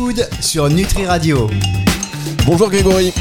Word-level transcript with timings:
Food 0.00 0.26
sur 0.40 0.70
Nutri 0.70 1.04
Radio. 1.04 1.50
Bonjour 2.46 2.70
Grégory. 2.70 3.12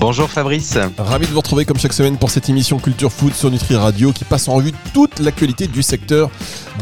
Bonjour 0.00 0.28
Fabrice. 0.28 0.76
Ravi 0.98 1.24
de 1.28 1.30
vous 1.30 1.38
retrouver 1.38 1.64
comme 1.64 1.78
chaque 1.78 1.92
semaine 1.92 2.16
pour 2.18 2.30
cette 2.30 2.48
émission 2.48 2.80
Culture 2.80 3.12
Food 3.12 3.32
sur 3.32 3.48
Nutri 3.48 3.76
Radio 3.76 4.10
qui 4.10 4.24
passe 4.24 4.48
en 4.48 4.54
revue 4.54 4.72
toute 4.92 5.20
l'actualité 5.20 5.68
du 5.68 5.84
secteur 5.84 6.28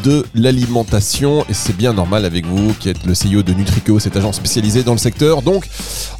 de 0.02 0.24
l'alimentation. 0.34 1.44
Et 1.50 1.52
c'est 1.52 1.76
bien 1.76 1.92
normal 1.92 2.24
avec 2.24 2.46
vous 2.46 2.72
qui 2.72 2.88
êtes 2.88 3.04
le 3.04 3.12
CEO 3.12 3.42
de 3.42 3.52
Nutrico, 3.52 3.98
cette 3.98 4.16
agence 4.16 4.36
spécialisée 4.36 4.82
dans 4.82 4.92
le 4.92 4.98
secteur. 4.98 5.42
Donc 5.42 5.68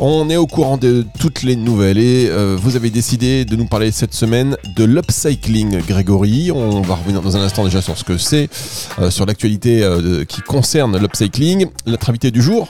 on 0.00 0.29
est 0.29 0.36
au 0.36 0.46
courant 0.46 0.77
de 0.77 1.06
toutes 1.18 1.45
les 1.45 1.56
nouvelles 1.56 1.98
et 1.98 2.29
euh, 2.29 2.59
vous 2.61 2.77
avez 2.77 2.91
décidé 2.91 3.46
de 3.46 3.56
nous 3.56 3.66
parler 3.66 3.91
cette 3.91 4.12
semaine 4.12 4.59
de 4.77 4.84
l'upcycling 4.84 5.80
Grégory. 5.80 6.52
On 6.52 6.82
va 6.82 6.96
revenir 6.96 7.22
dans 7.22 7.38
un 7.38 7.41
instant 7.41 7.64
déjà 7.64 7.80
sur 7.80 7.96
ce 7.96 8.04
que 8.04 8.18
c'est, 8.18 8.50
euh, 8.98 9.11
sur 9.11 9.25
l'actualité 9.25 9.83
euh, 9.83 10.27
qui 10.27 10.42
concerne 10.42 10.98
l'upcycling. 10.98 11.69
Notre 11.86 12.11
invité 12.11 12.30
du 12.30 12.42
jour, 12.42 12.69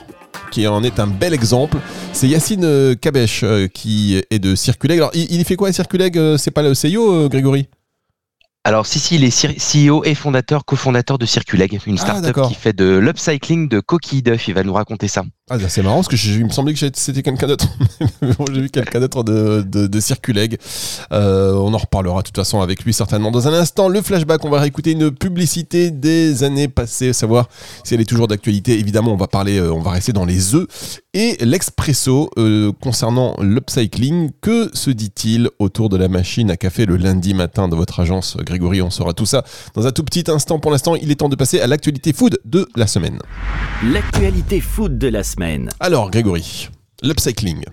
qui 0.55 0.69
en 0.69 0.85
est 0.85 1.01
un 1.01 1.09
bel 1.09 1.35
exemple. 1.35 1.79
C'est 2.13 2.29
Yacine 2.29 2.65
euh, 2.65 2.95
Kabesh 2.95 3.43
euh, 3.43 3.67
qui 3.67 4.23
est 4.31 4.39
de 4.39 4.55
Circuleg. 4.55 4.99
Alors, 4.99 5.11
il, 5.13 5.33
il 5.33 5.45
fait 5.45 5.57
quoi 5.57 5.73
Circuleg 5.73 6.17
euh, 6.17 6.37
C'est 6.37 6.53
pas 6.53 6.63
le 6.63 6.75
CEO, 6.75 7.29
Grégory? 7.29 7.67
Alors, 8.67 8.87
si, 8.87 8.99
si, 8.99 9.17
il 9.17 9.25
est 9.25 9.47
CEO 9.87 10.05
et 10.05 10.15
fondateur, 10.15 10.65
cofondateur 10.65 11.19
de 11.19 11.27
Circuleg, 11.27 11.79
une 11.87 11.99
Ah, 11.99 12.21
startup 12.21 12.49
qui 12.49 12.55
fait 12.55 12.73
de 12.73 12.97
l'upcycling 12.97 13.69
de 13.69 13.81
coquilles 13.81 14.23
d'œufs. 14.23 14.49
Il 14.49 14.55
va 14.55 14.63
nous 14.63 14.73
raconter 14.73 15.07
ça. 15.07 15.23
Ah, 15.51 15.57
c'est 15.69 15.83
marrant 15.83 15.97
parce 15.97 16.09
que 16.09 16.17
je- 16.17 16.33
il 16.33 16.45
me 16.47 16.51
semblait 16.51 16.73
que 16.73 16.79
c'était 16.95 17.23
quelqu'un 17.23 17.47
d'autre. 17.47 17.67
Bon, 18.39 18.47
j'ai 18.51 18.63
vu 18.63 18.71
quelqu'un 18.71 19.01
d'autre 19.01 19.23
de, 19.23 19.63
de, 19.67 19.87
de 19.87 20.01
Circuleg. 20.01 20.57
Euh, 21.13 21.53
on 21.53 21.75
en 21.75 21.77
reparlera 21.79 22.23
de 22.23 22.27
toute 22.27 22.37
façon 22.37 22.63
avec 22.63 22.83
lui 22.85 22.95
certainement 22.95 23.31
dans 23.31 23.47
un 23.47 23.53
instant. 23.53 23.89
Le 23.89 24.01
flashback, 24.01 24.43
on 24.47 24.51
va 24.51 24.61
réécouter 24.61 24.93
une 24.93 25.11
publicité 25.11 25.91
des 25.91 26.43
années 26.43 26.69
passées, 26.69 27.13
savoir 27.13 27.49
si 27.85 27.93
elle 27.95 28.01
est 28.01 28.07
toujours 28.09 28.29
d'actualité. 28.29 28.79
Évidemment, 28.79 29.13
on 29.13 29.17
va 29.19 29.27
parler, 29.29 29.59
euh, 29.59 29.71
on 29.75 29.81
va 29.83 29.91
rester 29.91 30.15
dans 30.15 30.25
les 30.25 30.55
œufs 30.55 30.67
et 31.15 31.37
l'expresso 31.41 32.29
euh, 32.37 32.73
concernant 32.83 33.35
l'upcycling. 33.41 34.33
Que 34.43 34.71
se 34.75 34.91
dit-il 34.91 35.49
autour 35.59 35.89
de 35.89 35.97
la 35.97 36.09
machine 36.09 36.51
à 36.51 36.57
café 36.57 36.85
le 36.85 36.97
lundi 36.97 37.33
matin 37.33 37.69
de 37.69 37.77
votre 37.77 38.01
agence, 38.01 38.37
Grégory? 38.39 38.83
On 38.83 38.91
saura 38.91 39.15
tout 39.15 39.27
ça 39.27 39.45
dans 39.75 39.87
un 39.87 39.93
tout 39.93 40.05
petit 40.05 40.25
instant. 40.31 40.59
Pour 40.59 40.71
l'instant, 40.71 40.97
il 40.97 41.11
est 41.11 41.15
temps 41.15 41.29
de 41.29 41.37
passer 41.37 41.61
à 41.61 41.67
l'actualité 41.67 42.13
food 42.13 42.39
de 42.45 42.69
la 42.77 42.87
semaine. 42.87 43.19
L'actualité 43.85 44.61
food 44.61 44.99
de 44.99 45.09
la 45.09 45.23
semaine. 45.23 45.71
Alors, 45.81 46.11
Grégory, 46.11 46.69
l'upcycling. 47.03 47.65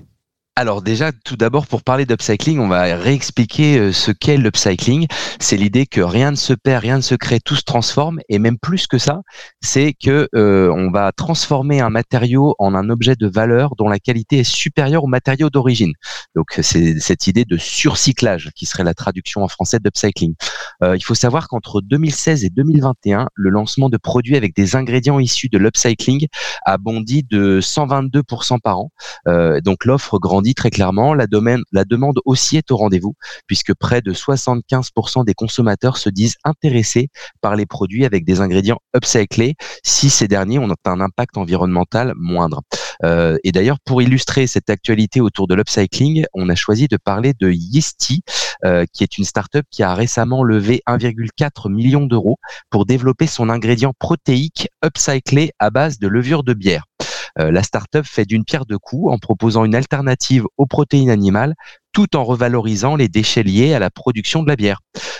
Alors 0.57 0.81
déjà, 0.81 1.13
tout 1.13 1.37
d'abord, 1.37 1.65
pour 1.65 1.81
parler 1.81 2.05
d'upcycling, 2.05 2.59
on 2.59 2.67
va 2.67 2.83
réexpliquer 2.97 3.79
euh, 3.79 3.93
ce 3.93 4.11
qu'est 4.11 4.35
l'upcycling. 4.35 5.07
C'est 5.39 5.55
l'idée 5.55 5.85
que 5.85 6.01
rien 6.01 6.31
ne 6.31 6.35
se 6.35 6.51
perd, 6.51 6.81
rien 6.81 6.97
ne 6.97 7.01
se 7.01 7.15
crée, 7.15 7.39
tout 7.39 7.55
se 7.55 7.63
transforme. 7.63 8.19
Et 8.27 8.37
même 8.37 8.59
plus 8.59 8.85
que 8.85 8.97
ça, 8.97 9.21
c'est 9.61 9.93
que 9.93 10.27
euh, 10.35 10.69
on 10.75 10.91
va 10.91 11.13
transformer 11.13 11.79
un 11.79 11.89
matériau 11.89 12.53
en 12.59 12.75
un 12.75 12.89
objet 12.89 13.15
de 13.15 13.27
valeur 13.27 13.77
dont 13.77 13.87
la 13.87 13.97
qualité 13.97 14.39
est 14.39 14.43
supérieure 14.43 15.05
au 15.05 15.07
matériau 15.07 15.49
d'origine. 15.49 15.93
Donc 16.35 16.59
c'est 16.61 16.99
cette 16.99 17.27
idée 17.27 17.45
de 17.45 17.55
surcyclage 17.55 18.49
qui 18.53 18.65
serait 18.65 18.83
la 18.83 18.93
traduction 18.93 19.43
en 19.43 19.47
français 19.47 19.79
d'upcycling. 19.79 20.35
Euh, 20.83 20.97
il 20.97 21.03
faut 21.03 21.15
savoir 21.15 21.47
qu'entre 21.47 21.79
2016 21.79 22.43
et 22.43 22.49
2021, 22.49 23.29
le 23.33 23.49
lancement 23.49 23.87
de 23.87 23.97
produits 23.97 24.35
avec 24.35 24.53
des 24.53 24.75
ingrédients 24.75 25.19
issus 25.19 25.47
de 25.47 25.57
l'upcycling 25.57 26.27
a 26.65 26.77
bondi 26.77 27.23
de 27.23 27.61
122% 27.61 28.59
par 28.59 28.79
an. 28.79 28.91
Euh, 29.29 29.61
donc 29.61 29.85
l'offre 29.85 30.19
très 30.55 30.69
clairement, 30.69 31.13
la, 31.13 31.27
domaine, 31.27 31.61
la 31.71 31.85
demande 31.85 32.19
aussi 32.25 32.57
est 32.57 32.71
au 32.71 32.77
rendez-vous, 32.77 33.15
puisque 33.47 33.73
près 33.73 34.01
de 34.01 34.13
75% 34.13 35.25
des 35.25 35.33
consommateurs 35.33 35.97
se 35.97 36.09
disent 36.09 36.35
intéressés 36.43 37.09
par 37.41 37.55
les 37.55 37.65
produits 37.65 38.05
avec 38.05 38.25
des 38.25 38.41
ingrédients 38.41 38.79
upcyclés, 38.95 39.55
si 39.83 40.09
ces 40.09 40.27
derniers 40.27 40.59
ont 40.59 40.69
un 40.85 41.01
impact 41.01 41.37
environnemental 41.37 42.13
moindre. 42.15 42.61
Euh, 43.03 43.37
et 43.43 43.51
d'ailleurs, 43.51 43.79
pour 43.85 44.01
illustrer 44.01 44.47
cette 44.47 44.69
actualité 44.69 45.21
autour 45.21 45.47
de 45.47 45.55
l'upcycling, 45.55 46.25
on 46.33 46.49
a 46.49 46.55
choisi 46.55 46.87
de 46.87 46.97
parler 46.97 47.33
de 47.39 47.51
Yeasty, 47.51 48.21
euh, 48.65 48.85
qui 48.91 49.03
est 49.03 49.17
une 49.17 49.25
startup 49.25 49.65
qui 49.71 49.83
a 49.83 49.93
récemment 49.93 50.43
levé 50.43 50.81
1,4 50.87 51.71
million 51.71 52.05
d'euros 52.05 52.37
pour 52.69 52.85
développer 52.85 53.27
son 53.27 53.49
ingrédient 53.49 53.93
protéique 53.97 54.69
upcyclé 54.85 55.51
à 55.59 55.69
base 55.69 55.99
de 55.99 56.07
levure 56.07 56.43
de 56.43 56.53
bière. 56.53 56.85
Euh, 57.39 57.51
la 57.51 57.63
startup 57.63 58.05
fait 58.05 58.25
d'une 58.25 58.43
pierre 58.43 58.65
deux 58.65 58.79
coups 58.79 59.11
en 59.11 59.17
proposant 59.17 59.65
une 59.65 59.75
alternative 59.75 60.45
aux 60.57 60.65
protéines 60.65 61.09
animales 61.09 61.55
tout 61.93 62.15
en 62.15 62.23
revalorisant 62.23 62.95
les 62.95 63.09
déchets 63.09 63.43
liés 63.43 63.73
à 63.73 63.79
la 63.79 63.89
production 63.89 64.43
de 64.43 64.47
la 64.47 64.55
bière. 64.55 64.79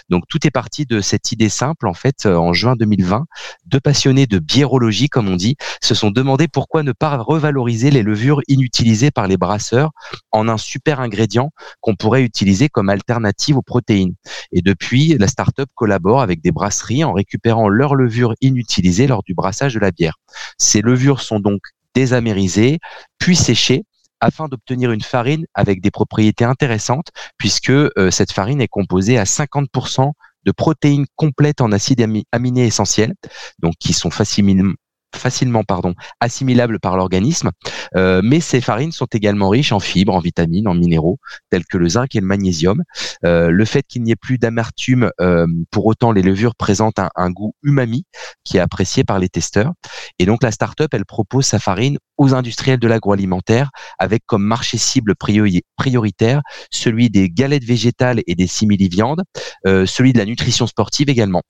Donc 0.09 0.23
tout 0.29 0.45
est 0.45 0.51
parti 0.51 0.85
de 0.85 1.01
cette 1.01 1.31
idée 1.31 1.49
simple 1.49 1.87
en 1.87 1.93
fait 1.93 2.25
euh, 2.25 2.35
en 2.35 2.53
juin 2.53 2.75
2020, 2.75 3.25
deux 3.65 3.79
passionnés 3.79 4.25
de 4.25 4.39
biérologie 4.39 5.09
comme 5.09 5.29
on 5.29 5.35
dit 5.35 5.55
se 5.81 5.93
sont 5.93 6.11
demandé 6.11 6.47
pourquoi 6.47 6.83
ne 6.83 6.91
pas 6.91 7.17
revaloriser 7.17 7.91
les 7.91 8.03
levures 8.03 8.41
inutilisées 8.47 9.11
par 9.11 9.27
les 9.27 9.37
brasseurs 9.37 9.91
en 10.31 10.47
un 10.47 10.57
super 10.57 10.99
ingrédient 10.99 11.51
qu'on 11.81 11.95
pourrait 11.95 12.23
utiliser 12.23 12.69
comme 12.69 12.89
alternative 12.89 13.57
aux 13.57 13.61
protéines. 13.61 14.15
Et 14.51 14.61
depuis, 14.61 15.15
la 15.17 15.27
startup 15.27 15.69
collabore 15.75 16.21
avec 16.21 16.41
des 16.41 16.51
brasseries 16.51 17.03
en 17.03 17.13
récupérant 17.13 17.69
leurs 17.69 17.95
levures 17.95 18.33
inutilisées 18.41 19.07
lors 19.07 19.23
du 19.23 19.33
brassage 19.33 19.73
de 19.73 19.79
la 19.79 19.91
bière. 19.91 20.15
Ces 20.57 20.81
levures 20.81 21.21
sont 21.21 21.39
donc 21.39 21.61
désamérisées, 21.95 22.79
puis 23.19 23.35
séchées 23.35 23.83
afin 24.19 24.47
d'obtenir 24.47 24.91
une 24.91 25.01
farine 25.01 25.45
avec 25.53 25.81
des 25.81 25.91
propriétés 25.91 26.45
intéressantes 26.45 27.07
puisque 27.37 27.71
euh, 27.71 28.11
cette 28.11 28.31
farine 28.31 28.61
est 28.61 28.67
composée 28.67 29.17
à 29.17 29.25
50% 29.25 30.11
de 30.43 30.51
protéines 30.51 31.05
complètes 31.15 31.61
en 31.61 31.71
acides 31.71 32.01
ami- 32.01 32.25
aminés 32.31 32.65
essentiels, 32.65 33.13
donc 33.59 33.73
qui 33.79 33.93
sont 33.93 34.09
facilement 34.11 34.73
facilement 35.15 35.63
pardon 35.63 35.93
assimilables 36.19 36.79
par 36.79 36.97
l'organisme 36.97 37.51
Euh, 37.95 38.21
mais 38.23 38.39
ces 38.39 38.61
farines 38.61 38.91
sont 38.91 39.07
également 39.11 39.49
riches 39.49 39.71
en 39.71 39.79
fibres 39.79 40.13
en 40.13 40.19
vitamines 40.19 40.67
en 40.67 40.73
minéraux 40.73 41.17
tels 41.49 41.65
que 41.65 41.77
le 41.77 41.89
zinc 41.89 42.15
et 42.15 42.19
le 42.19 42.25
magnésium 42.27 42.83
Euh, 43.25 43.49
le 43.49 43.65
fait 43.65 43.83
qu'il 43.87 44.03
n'y 44.03 44.11
ait 44.11 44.15
plus 44.15 44.37
d'amertume 44.37 45.11
euh, 45.19 45.45
pour 45.71 45.85
autant 45.85 46.11
les 46.11 46.21
levures 46.21 46.55
présentent 46.55 46.99
un, 46.99 47.29
goût 47.31 47.53
umami 47.63 48.05
qui 48.43 48.57
est 48.57 48.59
apprécié 48.59 49.03
par 49.03 49.19
les 49.19 49.29
testeurs 49.29 49.73
et 50.19 50.25
donc 50.25 50.43
la 50.43 50.51
start-up 50.51 50.93
elle 50.93 51.05
propose 51.05 51.45
sa 51.45 51.59
farine 51.59 51.97
aux 52.17 52.33
industriels 52.33 52.79
de 52.79 52.87
l'agroalimentaire 52.87 53.69
avec 53.99 54.23
comme 54.25 54.43
marché 54.43 54.77
cible 54.77 55.15
priori- 55.15 55.63
prioritaire 55.75 56.41
celui 56.71 57.09
des 57.09 57.29
galettes 57.29 57.63
végétales 57.63 58.21
et 58.27 58.35
des 58.35 58.47
simili-viandes, 58.47 59.23
euh, 59.67 59.85
celui 59.85 60.13
de 60.13 60.17
la 60.17 60.25
nutrition 60.25 60.67
sportive 60.67 61.09
également. 61.09 61.41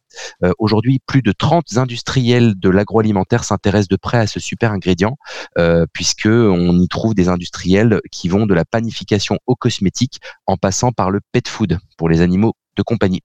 Euh, 0.43 0.51
Aujourd'hui, 0.59 0.99
plus 1.05 1.21
de 1.21 1.31
30 1.31 1.77
industriels 1.77 2.53
de 2.57 2.69
l'agroalimentaire 2.69 3.43
s'intéressent 3.51 3.89
de 3.89 3.97
près 3.97 4.17
à 4.17 4.27
ce 4.27 4.39
super 4.39 4.71
ingrédient, 4.71 5.17
euh, 5.57 5.85
puisque 5.93 6.27
on 6.27 6.79
y 6.79 6.87
trouve 6.87 7.13
des 7.13 7.29
industriels 7.29 8.01
qui 8.11 8.29
vont 8.29 8.45
de 8.45 8.53
la 8.53 8.65
panification 8.65 9.37
aux 9.45 9.55
cosmétiques 9.55 10.19
en 10.45 10.57
passant 10.57 10.91
par 10.91 11.11
le 11.11 11.19
pet 11.31 11.47
food 11.47 11.79
pour 11.97 12.09
les 12.09 12.21
animaux 12.21 12.53
de 12.77 12.83
compagnie. 12.83 13.21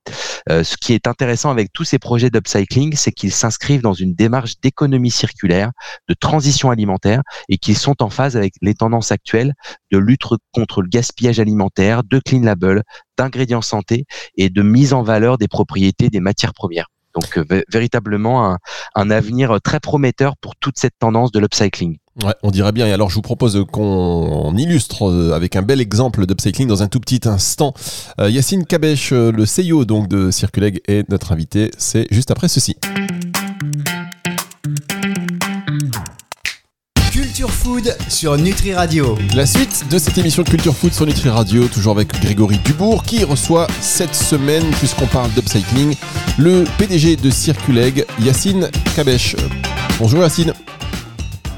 Euh, 0.51 0.65
ce 0.65 0.77
qui 0.77 0.93
est 0.93 1.07
intéressant 1.07 1.51
avec 1.51 1.73
tous 1.73 1.85
ces 1.85 1.99
projets 1.99 2.31
d'upcycling, 2.31 2.95
c'est 2.97 3.13
qu'ils 3.13 3.33
s'inscrivent 3.33 3.83
dans 3.83 3.93
une 3.93 4.15
démarche 4.15 4.61
d'économie 4.61 5.11
circulaire, 5.11 5.71
de 6.09 6.15
transition 6.15 6.71
alimentaire 6.71 7.23
et 7.49 7.59
qu'ils 7.59 7.77
sont 7.77 8.03
en 8.03 8.11
phase 8.11 8.37
avec 8.37 8.55
les 8.63 8.75
tendances 8.75 9.13
actuelles 9.13 9.55
de 9.93 9.99
lutte 9.99 10.23
contre 10.53 10.83
le 10.83 10.89
gaspillage 10.89 11.41
alimentaire, 11.41 12.03
de 12.03 12.19
clean 12.19 12.43
label, 12.43 12.83
d'ingrédients 13.17 13.63
santé 13.63 14.05
et 14.37 14.51
de 14.51 14.63
mise 14.63 14.93
en 14.93 15.03
valeur 15.03 15.39
des 15.39 15.49
propriétés 15.49 16.09
des 16.11 16.21
matières 16.21 16.55
premières. 16.55 16.89
Donc 17.21 17.39
euh, 17.39 17.45
vé- 17.45 17.65
véritablement 17.73 18.51
un, 18.53 18.59
un 18.95 19.11
avenir 19.11 19.59
très 19.65 19.81
prometteur 19.81 20.37
pour 20.37 20.55
toute 20.57 20.79
cette 20.79 20.95
tendance 20.99 21.33
de 21.33 21.41
l'upcycling. 21.41 21.97
On 22.43 22.51
dirait 22.51 22.73
bien. 22.73 22.87
Et 22.87 22.93
alors, 22.93 23.11
je 23.11 23.15
vous 23.17 23.21
propose 23.23 23.63
qu'on 23.71 24.55
illustre 24.57 25.07
euh, 25.11 25.33
avec 25.35 25.55
un 25.55 25.61
bel 25.63 25.83
exemple 25.83 26.25
d'upcycling 26.25 26.67
dans 26.67 26.83
un 26.83 26.89
tout 26.89 26.99
petit 27.01 27.21
instant. 27.29 27.75
Euh, 28.21 28.31
Yacine 28.31 28.65
Kabesh, 28.65 29.13
euh, 29.13 29.31
le 29.33 29.45
CEO 29.45 29.85
donc 29.85 30.09
de 30.09 30.31
Circuleg, 30.31 30.81
est 30.89 31.07
notre 31.11 31.33
invité. 31.33 31.71
C'est 31.77 32.07
juste 32.11 32.31
après 32.31 32.49
ceci. 32.49 32.77
Food 37.77 37.95
sur 38.09 38.39
Nutri 38.39 38.73
Radio. 38.73 39.19
La 39.35 39.45
suite 39.45 39.85
de 39.91 39.99
cette 39.99 40.17
émission 40.17 40.43
Culture 40.45 40.75
Food 40.75 40.95
sur 40.95 41.05
Nutri 41.05 41.29
Radio, 41.29 41.69
toujours 41.69 41.93
avec 41.93 42.09
Grégory 42.23 42.57
Dubourg, 42.65 43.03
qui 43.03 43.23
reçoit 43.23 43.67
cette 43.83 44.15
semaine, 44.15 44.65
puisqu'on 44.79 45.07
parle 45.07 45.31
d'upcycling, 45.33 45.95
le 46.39 46.65
PDG 46.79 47.17
de 47.17 47.29
Circuleg, 47.29 48.07
Yacine 48.21 48.71
Kabesh. 48.95 49.37
Bonjour 49.99 50.21
Yacine. 50.21 50.55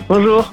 Bonjour. 0.08 0.50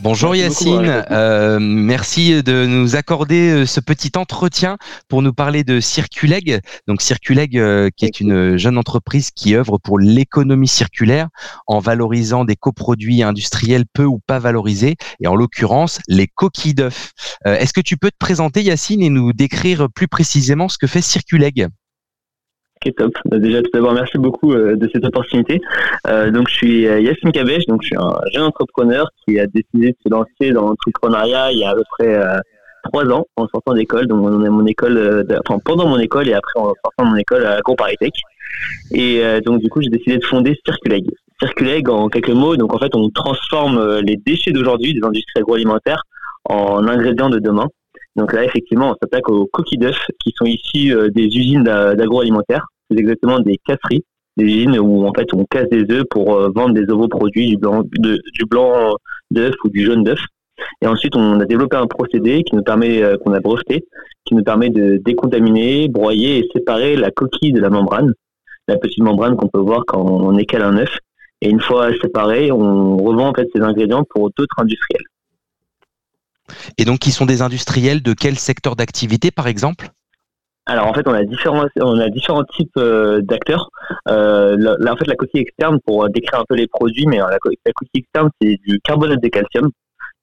Bonjour 0.00 0.32
Merci 0.32 0.70
Yacine. 0.70 1.04
Euh, 1.10 1.58
merci 1.60 2.42
de 2.42 2.66
nous 2.66 2.96
accorder 2.96 3.50
euh, 3.50 3.66
ce 3.66 3.80
petit 3.80 4.12
entretien 4.16 4.78
pour 5.08 5.22
nous 5.22 5.32
parler 5.32 5.64
de 5.64 5.80
Circuleg. 5.80 6.60
Donc 6.86 7.02
Circuleg, 7.02 7.58
euh, 7.58 7.90
qui 7.96 8.04
est 8.04 8.20
une 8.20 8.56
jeune 8.56 8.78
entreprise 8.78 9.30
qui 9.30 9.54
œuvre 9.56 9.78
pour 9.78 9.98
l'économie 9.98 10.68
circulaire 10.68 11.28
en 11.66 11.78
valorisant 11.78 12.44
des 12.44 12.56
coproduits 12.56 13.22
industriels 13.22 13.84
peu 13.92 14.04
ou 14.04 14.18
pas 14.18 14.38
valorisés, 14.38 14.96
et 15.20 15.26
en 15.26 15.34
l'occurrence 15.34 16.00
les 16.08 16.26
coquilles 16.26 16.74
d'œufs. 16.74 17.12
Euh, 17.46 17.56
Est-ce 17.56 17.72
que 17.72 17.80
tu 17.80 17.96
peux 17.96 18.10
te 18.10 18.18
présenter 18.18 18.62
Yacine 18.62 19.02
et 19.02 19.10
nous 19.10 19.32
décrire 19.32 19.88
plus 19.94 20.08
précisément 20.08 20.68
ce 20.68 20.78
que 20.78 20.86
fait 20.86 21.02
Circuleg? 21.02 21.68
Ok, 22.84 22.94
top. 22.94 23.12
Bah, 23.24 23.38
déjà, 23.38 23.62
tout 23.62 23.70
d'abord, 23.72 23.94
merci 23.94 24.18
beaucoup 24.18 24.52
euh, 24.52 24.76
de 24.76 24.88
cette 24.92 25.04
opportunité. 25.04 25.60
Euh, 26.08 26.30
donc, 26.30 26.48
je 26.48 26.54
suis 26.54 26.86
euh, 26.86 27.00
Yassine 27.00 27.32
Kabesh, 27.32 27.64
donc 27.66 27.82
je 27.82 27.88
suis 27.88 27.96
un 27.96 28.12
jeune 28.32 28.44
entrepreneur 28.44 29.08
qui 29.24 29.38
a 29.40 29.46
décidé 29.46 29.92
de 29.92 29.96
se 30.04 30.08
lancer 30.10 30.52
dans 30.52 30.68
l'entrepreneuriat 30.68 31.52
il 31.52 31.58
y 31.58 31.64
a 31.64 31.70
à 31.70 31.74
peu 31.74 31.84
près 31.98 32.20
trois 32.84 33.04
ans 33.06 33.26
en 33.36 33.48
sortant 33.48 33.72
d'école. 33.72 34.06
Donc, 34.06 34.24
on 34.24 34.44
est 34.44 34.50
mon 34.50 34.66
école, 34.66 35.26
enfin 35.46 35.58
pendant 35.64 35.88
mon 35.88 35.98
école 35.98 36.28
et 36.28 36.34
après 36.34 36.60
en 36.60 36.72
sortant 36.84 37.04
de 37.04 37.10
mon 37.10 37.16
école 37.16 37.46
à 37.46 37.60
Paris 37.76 37.96
Et 38.92 39.22
donc, 39.44 39.60
du 39.60 39.68
coup, 39.68 39.80
j'ai 39.80 39.90
décidé 39.90 40.18
de 40.18 40.24
fonder 40.24 40.54
Circuleg. 40.64 41.04
Circuleg, 41.40 41.88
en 41.88 42.08
quelques 42.08 42.30
mots, 42.30 42.56
donc 42.56 42.74
en 42.74 42.78
fait, 42.78 42.94
on 42.94 43.08
transforme 43.10 44.00
les 44.00 44.16
déchets 44.16 44.52
d'aujourd'hui 44.52 44.94
des 44.94 45.04
industries 45.04 45.40
agroalimentaires 45.40 46.02
en 46.44 46.86
ingrédients 46.86 47.30
de 47.30 47.38
demain. 47.38 47.68
Donc 48.16 48.32
là, 48.32 48.44
effectivement, 48.44 48.90
on 48.90 48.96
s'attaque 49.00 49.28
aux 49.28 49.46
coquilles 49.46 49.78
d'œufs 49.78 50.06
qui 50.24 50.32
sont 50.36 50.46
issues 50.46 50.94
euh, 50.94 51.08
des 51.10 51.26
usines 51.26 51.62
d'agroalimentaire. 51.62 52.66
C'est 52.90 52.98
exactement 52.98 53.40
des 53.40 53.58
casseries, 53.64 54.04
des 54.36 54.44
usines 54.44 54.78
où 54.78 55.06
en 55.06 55.12
fait 55.12 55.32
on 55.34 55.44
casse 55.44 55.68
des 55.68 55.84
œufs 55.92 56.04
pour 56.10 56.34
euh, 56.34 56.50
vendre 56.54 56.74
des 56.74 56.90
ovoproduits 56.90 57.48
du 57.48 57.56
blanc 57.56 57.82
du 57.82 58.44
blanc 58.48 58.96
d'œuf 59.30 59.54
ou 59.64 59.68
du 59.68 59.84
jaune 59.84 60.02
d'œuf. 60.02 60.20
Et 60.80 60.86
ensuite, 60.86 61.14
on 61.16 61.40
a 61.40 61.44
développé 61.44 61.76
un 61.76 61.86
procédé 61.86 62.42
qui 62.42 62.56
nous 62.56 62.62
permet, 62.62 63.02
euh, 63.02 63.18
qu'on 63.18 63.32
a 63.34 63.40
breveté, 63.40 63.84
qui 64.24 64.34
nous 64.34 64.42
permet 64.42 64.70
de 64.70 65.00
décontaminer, 65.04 65.88
broyer 65.88 66.38
et 66.38 66.48
séparer 66.54 66.96
la 66.96 67.10
coquille 67.10 67.52
de 67.52 67.60
la 67.60 67.68
membrane, 67.68 68.14
la 68.66 68.76
petite 68.78 69.02
membrane 69.02 69.36
qu'on 69.36 69.48
peut 69.48 69.60
voir 69.60 69.84
quand 69.86 70.02
on 70.02 70.36
écale 70.38 70.62
un 70.62 70.78
œuf. 70.78 70.98
Et 71.42 71.50
une 71.50 71.60
fois 71.60 71.90
séparé, 72.00 72.50
on 72.50 72.96
revend 72.96 73.28
en 73.28 73.34
fait 73.34 73.48
ces 73.54 73.60
ingrédients 73.60 74.04
pour 74.08 74.30
d'autres 74.30 74.56
industriels. 74.58 75.04
Et 76.78 76.84
donc, 76.84 76.98
qui 77.00 77.10
sont 77.10 77.26
des 77.26 77.42
industriels 77.42 78.02
de 78.02 78.12
quel 78.12 78.38
secteur 78.38 78.76
d'activité, 78.76 79.30
par 79.30 79.46
exemple? 79.46 79.90
Alors 80.68 80.88
en 80.88 80.94
fait, 80.94 81.06
on 81.06 81.12
a 81.12 81.22
différents, 81.22 81.66
on 81.80 81.98
a 82.00 82.08
différents 82.08 82.42
types 82.42 82.76
euh, 82.76 83.20
d'acteurs. 83.22 83.70
Euh, 84.08 84.56
là, 84.58 84.92
en 84.92 84.96
fait, 84.96 85.06
la 85.06 85.14
coquille 85.14 85.40
externe, 85.40 85.78
pour 85.86 86.08
décrire 86.08 86.40
un 86.40 86.44
peu 86.48 86.56
les 86.56 86.66
produits, 86.66 87.06
mais 87.06 87.18
la, 87.18 87.38
coquille 87.38 88.00
externe, 88.00 88.30
c'est 88.40 88.58
du 88.66 88.80
carbonate 88.80 89.22
de 89.22 89.28
calcium. 89.28 89.70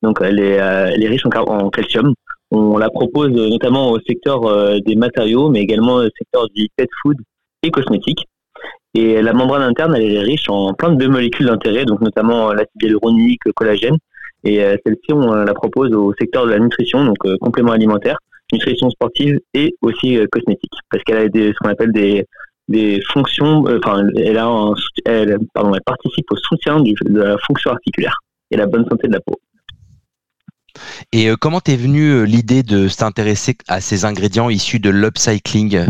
Donc, 0.01 0.19
elle 0.21 0.39
est, 0.39 0.59
euh, 0.59 0.91
elle 0.93 1.01
est 1.01 1.07
riche 1.07 1.25
en, 1.25 1.29
en, 1.29 1.69
calcium. 1.69 2.13
On 2.51 2.77
la 2.77 2.89
propose 2.89 3.29
notamment 3.29 3.91
au 3.91 3.99
secteur 4.01 4.41
des 4.81 4.95
matériaux, 4.95 5.49
mais 5.49 5.61
également 5.61 5.95
au 5.95 6.03
secteur 6.03 6.47
du 6.53 6.67
pet 6.75 6.89
food 7.01 7.17
et 7.63 7.71
cosmétique. 7.71 8.27
Et 8.93 9.23
la 9.23 9.33
membrane 9.33 9.63
interne, 9.63 9.95
elle 9.95 10.03
est 10.03 10.19
riche 10.19 10.49
en 10.49 10.73
plein 10.73 10.91
de 10.91 11.07
molécules 11.07 11.47
d'intérêt, 11.47 11.85
donc 11.85 12.01
notamment 12.01 12.53
l'acide 12.53 12.83
hyaluronique, 12.83 13.39
le 13.45 13.53
collagène. 13.53 13.97
Et 14.43 14.63
euh, 14.63 14.75
celle-ci, 14.85 15.13
on 15.13 15.33
la 15.33 15.53
propose 15.53 15.93
au 15.93 16.13
secteur 16.19 16.45
de 16.45 16.51
la 16.51 16.59
nutrition, 16.59 17.05
donc 17.05 17.17
euh, 17.25 17.37
complément 17.39 17.71
alimentaire, 17.71 18.17
nutrition 18.51 18.89
sportive 18.89 19.39
et 19.53 19.75
aussi 19.81 20.17
euh, 20.17 20.25
cosmétique, 20.31 20.73
parce 20.91 21.03
qu'elle 21.03 21.17
a 21.17 21.29
des, 21.29 21.49
ce 21.49 21.53
qu'on 21.61 21.69
appelle 21.69 21.91
des, 21.91 22.25
des 22.67 23.01
fonctions, 23.11 23.63
enfin, 23.65 24.05
elle, 24.17 24.37
a 24.37 24.45
un, 24.45 24.73
elle, 25.05 25.37
pardon, 25.53 25.73
elle 25.73 25.81
participe 25.85 26.25
au 26.31 26.35
soutien 26.35 26.81
de 26.81 27.19
la 27.19 27.37
fonction 27.47 27.71
articulaire 27.71 28.17
et 28.51 28.57
la 28.57 28.67
bonne 28.67 28.85
santé 28.89 29.07
de 29.07 29.13
la 29.13 29.21
peau. 29.21 29.39
Et 31.11 31.29
comment 31.39 31.59
t'es 31.59 31.75
venu 31.75 32.25
l'idée 32.25 32.63
de 32.63 32.87
s'intéresser 32.87 33.55
à 33.67 33.79
ces 33.79 34.05
ingrédients 34.05 34.49
issus 34.49 34.79
de 34.79 34.89
l'upcycling? 34.89 35.85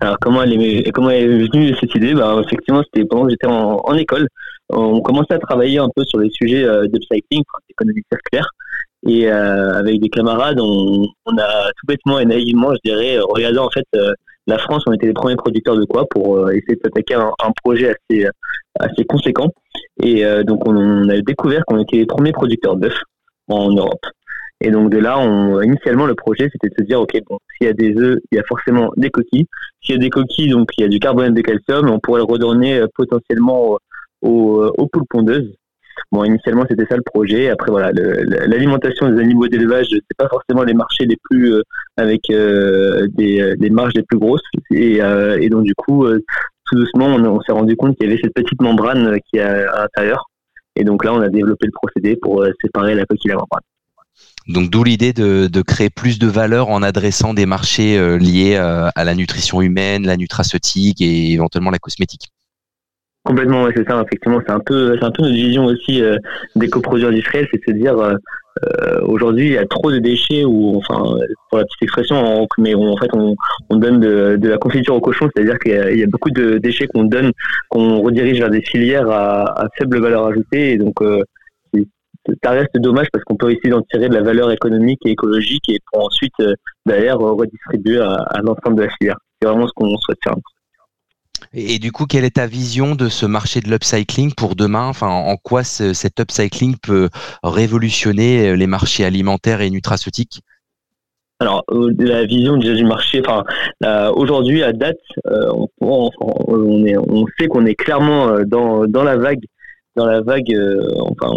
Alors 0.00 0.16
comment 0.20 0.42
elle 0.42 0.60
est, 0.60 0.90
comment 0.92 1.10
est 1.10 1.26
venue 1.26 1.74
cette 1.80 1.94
idée? 1.94 2.14
Bah, 2.14 2.40
Effectivement, 2.44 2.82
c'était 2.82 3.06
pendant 3.06 3.24
que 3.24 3.30
j'étais 3.30 3.46
en, 3.46 3.80
en, 3.84 3.94
école. 3.94 4.28
On 4.68 5.00
commençait 5.00 5.34
à 5.34 5.38
travailler 5.38 5.78
un 5.78 5.88
peu 5.94 6.04
sur 6.04 6.18
les 6.18 6.30
sujets 6.30 6.64
euh, 6.64 6.86
d'upcycling, 6.86 7.42
d'économie 7.68 8.02
circulaire. 8.10 8.48
Et 9.08 9.30
euh, 9.30 9.74
avec 9.74 10.00
des 10.00 10.08
camarades, 10.08 10.58
on, 10.60 11.06
on, 11.26 11.38
a 11.38 11.70
tout 11.76 11.86
bêtement 11.86 12.18
et 12.18 12.24
naïvement, 12.24 12.72
je 12.72 12.90
dirais, 12.90 13.18
regardé 13.20 13.58
en 13.58 13.70
fait 13.70 13.86
euh, 13.94 14.12
la 14.46 14.58
France, 14.58 14.82
on 14.86 14.92
était 14.92 15.06
les 15.06 15.12
premiers 15.12 15.36
producteurs 15.36 15.76
de 15.76 15.84
quoi? 15.84 16.06
Pour 16.10 16.36
euh, 16.36 16.50
essayer 16.50 16.74
de 16.76 16.80
s'attaquer 16.82 17.14
à 17.14 17.30
un, 17.44 17.52
projet 17.62 17.94
assez, 17.94 18.26
assez 18.80 19.04
conséquent. 19.04 19.48
Et 20.02 20.24
donc 20.44 20.68
on, 20.68 20.76
on, 20.76 21.08
a 21.08 21.20
découvert 21.22 21.64
qu'on 21.66 21.78
était 21.78 21.96
les 21.96 22.06
premiers 22.06 22.32
producteurs 22.32 22.76
d'œufs 22.76 23.02
en 23.48 23.70
Europe. 23.72 24.04
Et 24.60 24.70
donc 24.70 24.90
de 24.90 24.98
là, 24.98 25.18
on, 25.18 25.60
initialement, 25.60 26.06
le 26.06 26.14
projet, 26.14 26.48
c'était 26.50 26.68
de 26.68 26.74
se 26.78 26.84
dire, 26.84 27.00
ok, 27.00 27.12
bon, 27.28 27.38
s'il 27.56 27.66
y 27.66 27.70
a 27.70 27.74
des 27.74 27.94
œufs, 27.98 28.18
il 28.30 28.36
y 28.36 28.38
a 28.38 28.44
forcément 28.44 28.90
des 28.96 29.10
coquilles. 29.10 29.46
S'il 29.82 29.96
y 29.96 29.98
a 29.98 30.00
des 30.00 30.10
coquilles, 30.10 30.50
donc 30.50 30.70
il 30.78 30.82
y 30.82 30.84
a 30.84 30.88
du 30.88 30.98
carbonate 30.98 31.34
de 31.34 31.42
calcium, 31.42 31.90
on 31.90 31.98
pourrait 31.98 32.20
le 32.20 32.24
redonner 32.24 32.78
euh, 32.78 32.86
potentiellement 32.94 33.78
aux, 34.22 34.62
euh, 34.62 34.72
aux 34.78 34.86
poules 34.86 35.06
pondeuses. 35.10 35.52
Bon, 36.12 36.24
initialement, 36.24 36.64
c'était 36.68 36.86
ça 36.86 36.96
le 36.96 37.02
projet. 37.02 37.50
Après, 37.50 37.70
voilà, 37.70 37.90
l'alimentation 37.92 39.10
des 39.10 39.20
animaux 39.20 39.48
d'élevage, 39.48 39.88
c'est 39.90 40.16
pas 40.16 40.28
forcément 40.28 40.62
les 40.62 40.74
marchés 40.74 41.04
les 41.04 41.16
plus 41.28 41.54
euh, 41.54 41.62
avec 41.96 42.22
des, 42.28 43.56
des, 43.56 43.70
marges 43.70 43.94
les 43.94 44.02
plus 44.02 44.18
grosses. 44.18 44.42
Et, 44.70 44.98
et 44.98 45.48
donc, 45.48 45.64
du 45.64 45.74
coup, 45.74 46.06
tout 46.66 46.74
doucement, 46.76 47.06
on, 47.06 47.24
on 47.24 47.40
s'est 47.40 47.52
rendu 47.52 47.76
compte 47.76 47.96
qu'il 47.96 48.06
y 48.06 48.12
avait 48.12 48.20
cette 48.22 48.34
petite 48.34 48.60
membrane 48.60 49.18
qui 49.28 49.38
est 49.38 49.42
à, 49.42 49.82
l'intérieur. 49.82 50.26
Et 50.76 50.84
donc 50.84 51.02
là, 51.02 51.14
on 51.14 51.20
a 51.22 51.30
développé 51.30 51.66
le 51.66 51.72
procédé 51.72 52.16
pour 52.16 52.44
séparer 52.60 52.94
la 52.94 53.06
coquille 53.06 53.30
et 53.30 53.34
la 53.34 53.38
membrane. 53.38 53.62
Donc 54.48 54.70
d'où 54.70 54.84
l'idée 54.84 55.12
de, 55.12 55.62
créer 55.62 55.90
plus 55.90 56.18
de 56.18 56.28
valeur 56.28 56.68
en 56.68 56.82
adressant 56.82 57.34
des 57.34 57.46
marchés 57.46 57.98
euh, 57.98 58.16
liés 58.16 58.56
euh, 58.56 58.88
à 58.94 59.04
la 59.04 59.14
nutrition 59.14 59.60
humaine, 59.60 60.06
la 60.06 60.16
nutraceutique 60.16 61.00
et 61.00 61.32
éventuellement 61.32 61.70
la 61.70 61.78
cosmétique. 61.78 62.28
Complètement, 63.24 63.66
c'est 63.74 63.84
ça. 63.88 64.00
Effectivement, 64.06 64.40
c'est 64.46 64.52
un 64.52 64.60
peu, 64.60 64.96
un 65.02 65.10
peu 65.10 65.22
notre 65.22 65.34
vision 65.34 65.64
aussi 65.64 66.00
euh, 66.00 66.16
des 66.54 66.68
coproduits 66.68 67.06
industriels, 67.06 67.48
c'est 67.52 67.58
de 67.58 67.72
se 67.72 67.76
dire 67.76 67.96
aujourd'hui 69.02 69.48
il 69.48 69.52
y 69.52 69.58
a 69.58 69.66
trop 69.66 69.92
de 69.92 69.98
déchets 69.98 70.46
ou 70.46 70.78
enfin 70.78 71.18
pour 71.50 71.58
la 71.58 71.64
petite 71.64 71.82
expression, 71.82 72.16
on, 72.16 72.46
mais 72.56 72.74
en 72.74 72.96
fait 72.96 73.10
on, 73.12 73.36
donne 73.76 74.00
de, 74.00 74.48
la 74.48 74.56
confiture 74.56 74.94
au 74.94 75.00
cochon, 75.02 75.28
c'est-à-dire 75.34 75.58
qu'il 75.58 75.98
y, 75.98 76.02
a 76.02 76.06
beaucoup 76.06 76.30
de 76.30 76.56
déchets 76.56 76.86
qu'on 76.86 77.04
donne, 77.04 77.32
qu'on 77.68 78.00
redirige 78.00 78.38
vers 78.38 78.48
des 78.48 78.62
filières 78.62 79.10
à, 79.10 79.60
à 79.60 79.68
faible 79.76 80.00
valeur 80.00 80.28
ajoutée 80.28 80.72
et 80.72 80.78
donc 80.78 81.02
ça 82.42 82.50
reste 82.50 82.76
dommage 82.76 83.06
parce 83.12 83.24
qu'on 83.24 83.36
peut 83.36 83.50
essayer 83.50 83.70
d'en 83.70 83.82
tirer 83.82 84.08
de 84.08 84.14
la 84.14 84.22
valeur 84.22 84.50
économique 84.50 85.00
et 85.04 85.10
écologique 85.10 85.68
et 85.68 85.78
pour 85.92 86.04
ensuite 86.04 86.34
euh, 86.40 86.54
d'ailleurs 86.84 87.18
redistribuer 87.18 88.00
à, 88.00 88.40
l'ensemble 88.42 88.76
de 88.76 88.82
la 88.82 88.88
filière. 88.96 89.16
C'est 89.40 89.48
vraiment 89.48 89.66
ce 89.66 89.72
qu'on 89.74 89.96
souhaite 89.98 90.18
faire. 90.22 90.34
Et, 91.52 91.78
du 91.78 91.92
coup, 91.92 92.06
quelle 92.06 92.24
est 92.24 92.36
ta 92.36 92.46
vision 92.46 92.94
de 92.94 93.08
ce 93.08 93.26
marché 93.26 93.60
de 93.60 93.68
l'upcycling 93.68 94.32
pour 94.34 94.56
demain? 94.56 94.86
Enfin, 94.88 95.08
en 95.08 95.36
quoi 95.36 95.64
cet 95.64 96.18
upcycling 96.18 96.76
peut 96.82 97.08
révolutionner 97.42 98.48
euh, 98.48 98.56
les 98.56 98.66
marchés 98.66 99.04
alimentaires 99.04 99.60
et 99.60 99.70
nutraceutiques? 99.70 100.40
Alors 101.38 101.64
euh, 101.70 101.92
la 101.98 102.24
vision 102.24 102.56
déjà 102.56 102.74
du 102.74 102.86
marché, 102.86 103.20
enfin 103.20 103.44
aujourd'hui 104.14 104.62
à 104.62 104.72
date, 104.72 104.96
on, 105.26 105.68
on, 106.18 106.86
est, 106.86 106.96
on 106.96 107.26
sait 107.38 107.46
qu'on 107.46 107.66
est 107.66 107.74
clairement 107.74 108.38
dans, 108.46 108.86
dans 108.86 109.04
la 109.04 109.18
vague 109.18 109.44
dans 109.96 110.06
la 110.06 110.20
vague, 110.20 110.54
euh, 110.54 110.86
enfin, 110.98 111.32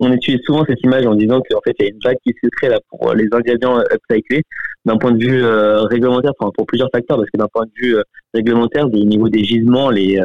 on, 0.00 0.12
utilise 0.12 0.40
souvent 0.44 0.64
cette 0.68 0.82
image 0.82 1.06
en 1.06 1.14
disant 1.14 1.40
qu'en 1.48 1.60
fait, 1.64 1.74
il 1.78 1.84
y 1.84 1.88
a 1.88 1.92
une 1.92 2.00
vague 2.04 2.18
qui 2.24 2.34
se 2.42 2.48
crée 2.48 2.68
là 2.68 2.80
pour 2.88 3.14
les 3.14 3.28
ingrédients 3.32 3.80
upcyclés 3.80 4.42
d'un 4.84 4.96
point 4.96 5.12
de 5.12 5.24
vue 5.24 5.44
euh, 5.44 5.82
réglementaire, 5.82 6.32
pour 6.38 6.66
plusieurs 6.66 6.90
facteurs, 6.92 7.18
parce 7.18 7.30
que 7.30 7.38
d'un 7.38 7.48
point 7.52 7.66
de 7.66 7.70
vue 7.76 7.96
euh, 7.96 8.02
réglementaire, 8.34 8.86
au 8.86 8.90
niveau 8.90 9.28
des 9.28 9.44
gisements, 9.44 9.90
les, 9.90 10.20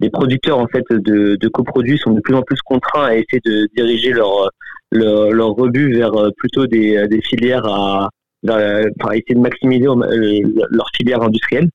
les 0.00 0.10
producteurs 0.10 0.58
en 0.58 0.66
fait 0.68 0.84
de, 0.90 1.48
coproduits 1.48 1.98
sont 1.98 2.12
de 2.12 2.20
plus 2.20 2.34
en 2.34 2.42
plus 2.42 2.60
contraints 2.62 3.04
à 3.04 3.14
essayer 3.14 3.40
de 3.44 3.68
diriger 3.76 4.12
leur 4.12 4.50
leur, 4.90 5.50
rebut 5.54 5.94
vers 5.94 6.12
plutôt 6.36 6.66
des, 6.66 7.08
filières 7.24 7.64
à, 7.66 8.08
essayer 8.44 9.34
de 9.34 9.40
maximiser 9.40 9.86
leur 9.86 10.86
filière 10.96 11.22
industrielle. 11.22 11.68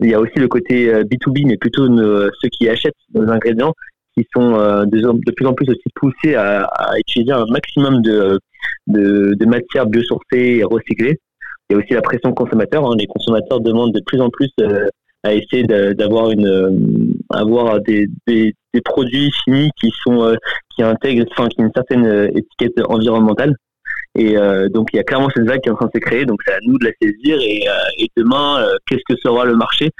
Il 0.00 0.10
y 0.10 0.14
a 0.14 0.20
aussi 0.20 0.38
le 0.38 0.48
côté 0.48 0.92
B2B, 1.04 1.46
mais 1.46 1.56
plutôt 1.56 1.86
ceux 1.86 2.48
qui 2.48 2.68
achètent 2.68 2.94
nos 3.14 3.28
ingrédients 3.28 3.74
qui 4.14 4.26
sont 4.34 4.54
euh, 4.54 4.84
de, 4.84 5.32
plus 5.32 5.46
en 5.46 5.54
plus 5.54 5.68
aussi 5.68 5.88
poussés 5.94 6.34
à, 6.34 6.68
utiliser 6.98 7.32
un 7.32 7.46
maximum 7.46 8.02
de, 8.02 8.38
de, 8.86 9.34
de, 9.34 9.46
matières 9.46 9.86
biosourcées 9.86 10.58
et 10.58 10.64
recyclées. 10.64 11.18
Il 11.70 11.74
y 11.74 11.76
a 11.76 11.78
aussi 11.78 11.94
la 11.94 12.02
pression 12.02 12.32
consommateur. 12.32 12.84
Hein. 12.84 12.94
Les 12.98 13.06
consommateurs 13.06 13.60
demandent 13.60 13.94
de 13.94 14.02
plus 14.04 14.20
en 14.20 14.28
plus 14.30 14.50
euh, 14.60 14.86
à 15.22 15.32
essayer 15.34 15.62
d'avoir 15.64 16.30
une 16.30 16.46
euh, 16.46 16.70
avoir 17.30 17.80
des, 17.80 18.08
des, 18.26 18.54
produits 18.84 19.30
finis 19.44 19.70
qui 19.80 19.90
sont 20.02 20.34
qui 20.74 20.82
intègrent 20.82 21.24
ont 21.38 21.48
une 21.58 21.70
certaine 21.74 22.30
étiquette 22.34 22.72
environnementale 22.88 23.54
et 24.18 24.34
donc 24.70 24.88
il 24.92 24.96
y 24.96 24.98
a 24.98 25.02
clairement 25.04 25.28
cette 25.34 25.46
vague 25.46 25.60
qui 25.60 25.68
est 25.68 25.72
en 25.72 25.76
train 25.76 25.86
de 25.86 25.92
se 25.94 26.00
créer 26.00 26.24
donc 26.24 26.40
c'est 26.46 26.54
à 26.54 26.58
nous 26.66 26.78
de 26.78 26.86
la 26.86 26.90
saisir 27.00 27.38
et, 27.40 28.08
demain 28.16 28.66
qu'est-ce 28.86 29.02
que 29.06 29.20
sera 29.20 29.44
le 29.44 29.56
marché? 29.56 29.90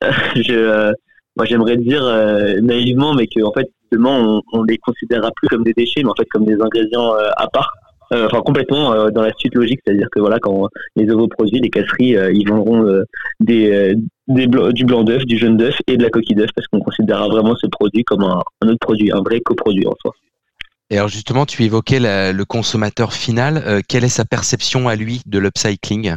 moi 1.36 1.44
j'aimerais 1.44 1.76
dire 1.76 2.02
euh, 2.04 2.60
naïvement, 2.60 3.14
mais 3.14 3.26
qu'en 3.26 3.52
fait, 3.52 3.70
justement, 3.82 4.18
on, 4.18 4.42
on 4.52 4.62
les 4.62 4.78
considérera 4.78 5.30
plus 5.36 5.48
comme 5.48 5.64
des 5.64 5.74
déchets, 5.74 6.02
mais 6.02 6.10
en 6.10 6.14
fait 6.14 6.26
comme 6.30 6.44
des 6.44 6.60
ingrédients 6.60 7.14
euh, 7.14 7.28
à 7.36 7.46
part. 7.48 7.72
Euh, 8.12 8.26
enfin 8.26 8.40
complètement 8.40 9.10
dans 9.10 9.22
la 9.22 9.32
suite 9.36 9.56
logique, 9.56 9.80
c'est-à-dire 9.84 10.06
que 10.12 10.20
voilà, 10.20 10.38
quand 10.38 10.68
les 10.94 11.10
ovoproduits, 11.10 11.58
les 11.58 11.70
casseries, 11.70 12.14
ils 12.32 12.48
vendront 12.48 12.86
des, 13.40 13.96
des 14.28 14.46
du 14.46 14.84
blanc 14.84 15.02
d'œuf, 15.02 15.24
du 15.24 15.36
jaune 15.36 15.56
d'œuf 15.56 15.76
et 15.88 15.96
de 15.96 16.04
la 16.04 16.10
coquille 16.10 16.36
d'œuf, 16.36 16.50
parce 16.54 16.68
qu'on 16.68 16.78
considérera 16.78 17.26
vraiment 17.26 17.56
ce 17.56 17.66
produit 17.66 18.04
comme 18.04 18.22
un, 18.22 18.40
un, 18.62 18.68
autre 18.68 18.78
produit, 18.78 19.10
un 19.10 19.22
vrai 19.22 19.40
coproduit 19.40 19.88
en 19.88 19.94
soi. 20.00 20.12
Et 20.90 20.98
alors 20.98 21.08
justement, 21.08 21.46
tu 21.46 21.64
évoquais 21.64 21.98
le 21.98 22.44
consommateur 22.44 23.12
final. 23.12 23.82
quelle 23.88 24.04
est 24.04 24.08
sa 24.08 24.24
perception 24.24 24.86
à 24.86 24.94
lui 24.94 25.22
de 25.26 25.40
l'upcycling? 25.40 26.14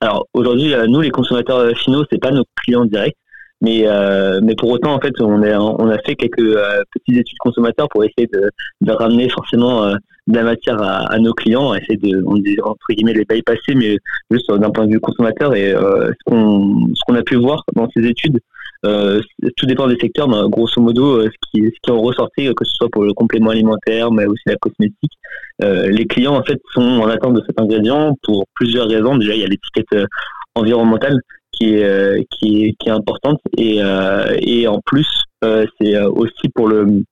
Alors 0.00 0.28
aujourd'hui, 0.34 0.72
nous 0.86 1.00
les 1.00 1.10
consommateurs 1.10 1.76
finaux, 1.76 2.04
c'est 2.12 2.20
pas 2.20 2.30
nos 2.30 2.44
clients 2.62 2.84
directs. 2.84 3.16
Mais, 3.62 3.82
euh, 3.86 4.40
mais 4.42 4.54
pour 4.54 4.70
autant, 4.70 4.94
en 4.94 5.00
fait, 5.00 5.12
on 5.20 5.42
a, 5.42 5.58
on 5.58 5.88
a 5.90 5.98
fait 5.98 6.14
quelques 6.14 6.40
euh, 6.40 6.82
petites 6.92 7.18
études 7.18 7.38
consommateurs 7.38 7.88
pour 7.90 8.04
essayer 8.04 8.26
de, 8.32 8.50
de 8.80 8.92
ramener 8.92 9.28
forcément 9.28 9.84
euh, 9.84 9.96
de 10.28 10.36
la 10.36 10.44
matière 10.44 10.80
à, 10.82 11.12
à, 11.12 11.18
nos 11.18 11.34
clients, 11.34 11.74
essayer 11.74 11.98
de, 11.98 12.22
on 12.26 12.36
dit, 12.36 12.56
entre 12.62 12.86
guillemets, 12.90 13.12
les 13.12 13.26
bypasser, 13.26 13.74
mais 13.74 13.98
juste 14.30 14.50
d'un 14.50 14.70
point 14.70 14.86
de 14.86 14.92
vue 14.92 15.00
consommateur. 15.00 15.54
Et 15.54 15.72
ce 15.72 16.24
qu'on 16.24 16.86
ce 16.94 17.00
qu'on 17.06 17.16
a 17.16 17.22
pu 17.22 17.36
voir 17.36 17.64
dans 17.74 17.88
ces 17.94 18.06
études, 18.06 18.38
tout 18.82 19.66
dépend 19.66 19.88
des 19.88 19.98
secteurs, 19.98 20.28
mais 20.28 20.48
grosso 20.48 20.80
modo, 20.80 21.22
ce 21.22 21.28
qui, 21.50 21.64
ce 21.64 21.80
qui 21.82 21.90
en 21.90 22.00
ressorti, 22.00 22.54
que 22.54 22.64
ce 22.64 22.74
soit 22.74 22.88
pour 22.90 23.04
le 23.04 23.12
complément 23.12 23.50
alimentaire, 23.50 24.10
mais 24.12 24.26
aussi 24.26 24.42
la 24.46 24.56
cosmétique, 24.56 25.12
les 25.60 26.06
clients, 26.06 26.36
en 26.36 26.44
fait, 26.44 26.60
sont 26.72 26.80
en 26.80 27.08
attente 27.08 27.34
de 27.34 27.42
cet 27.46 27.60
ingrédient 27.60 28.16
pour 28.22 28.44
plusieurs 28.54 28.88
raisons. 28.88 29.16
Déjà, 29.16 29.34
il 29.34 29.40
y 29.40 29.44
a 29.44 29.48
l'étiquette 29.48 30.06
environnementale 30.54 31.18
qui 31.60 31.74
est, 31.74 31.84
euh, 31.84 32.20
qui 32.30 32.64
est, 32.64 32.72
qui 32.78 32.88
est 32.88 32.92
importante. 32.92 33.40
Et, 33.58 33.82
euh, 33.82 34.36
et 34.40 34.66
en 34.66 34.80
plus 34.84 35.06
euh, 35.44 35.66
c'est 35.80 35.98
aussi 36.00 36.48
pour 36.54 36.68
le 36.68 37.04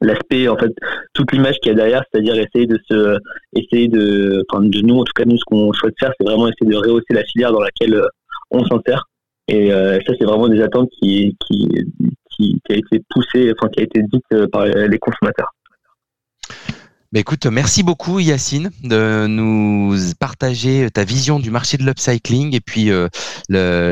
l'aspect 0.00 0.48
en 0.48 0.56
fait 0.56 0.72
toute 1.14 1.30
l'image 1.30 1.54
qu'il 1.62 1.70
y 1.70 1.74
a 1.74 1.76
derrière 1.76 2.02
c'est-à-dire 2.10 2.34
essayer 2.34 2.66
de 2.66 2.76
se 2.90 3.18
essayer 3.54 3.86
de 3.86 4.44
enfin 4.50 4.64
de 4.64 4.80
nous 4.80 4.96
en 4.96 5.04
tout 5.04 5.12
cas 5.14 5.24
nous 5.24 5.38
ce 5.38 5.44
qu'on 5.44 5.72
souhaite 5.72 5.94
faire 6.00 6.10
c'est 6.18 6.26
vraiment 6.26 6.48
essayer 6.48 6.68
de 6.68 6.76
rehausser 6.76 7.14
la 7.14 7.22
filière 7.22 7.52
dans 7.52 7.60
laquelle 7.60 8.02
on 8.50 8.64
s'en 8.64 8.80
sert 8.84 9.04
et 9.46 9.70
ça 9.70 10.12
c'est 10.18 10.24
vraiment 10.24 10.48
des 10.48 10.60
attentes 10.60 10.90
qui 10.98 11.36
qui, 11.46 11.68
qui 12.32 12.60
qui 12.66 12.72
a 12.72 12.76
été 12.76 13.00
poussée 13.10 13.52
enfin 13.56 13.68
qui 13.68 13.78
a 13.78 13.84
été 13.84 14.02
dite 14.02 14.46
par 14.50 14.66
les 14.66 14.98
consommateurs 14.98 15.52
bah, 17.12 17.20
écoute, 17.20 17.44
merci 17.44 17.82
beaucoup 17.82 18.20
Yacine 18.20 18.70
de 18.82 19.26
nous 19.26 19.94
partager 20.18 20.90
ta 20.90 21.04
vision 21.04 21.38
du 21.40 21.50
marché 21.50 21.76
de 21.76 21.84
l'upcycling 21.84 22.56
et 22.56 22.60
puis 22.60 22.90
euh, 22.90 23.08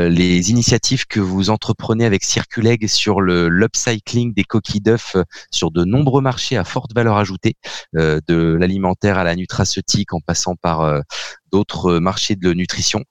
les 0.08 0.50
initiatives 0.50 1.06
que 1.06 1.20
vous 1.20 1.50
entreprenez 1.50 2.06
avec 2.06 2.24
Circuleg 2.24 2.88
sur 2.88 3.20
le 3.20 3.50
l'upcycling 3.50 4.32
des 4.32 4.44
coquilles 4.44 4.80
d'œufs 4.80 5.16
euh, 5.16 5.24
sur 5.50 5.70
de 5.70 5.84
nombreux 5.84 6.22
marchés 6.22 6.56
à 6.56 6.64
forte 6.64 6.94
valeur 6.94 7.18
ajoutée, 7.18 7.56
euh, 7.94 8.20
de 8.26 8.56
l'alimentaire 8.58 9.18
à 9.18 9.24
la 9.24 9.36
nutraceutique 9.36 10.14
en 10.14 10.20
passant 10.20 10.56
par 10.56 11.02
d'autres 11.52 11.98
marchés 11.98 12.36
de 12.36 12.54
nutrition. 12.54 13.04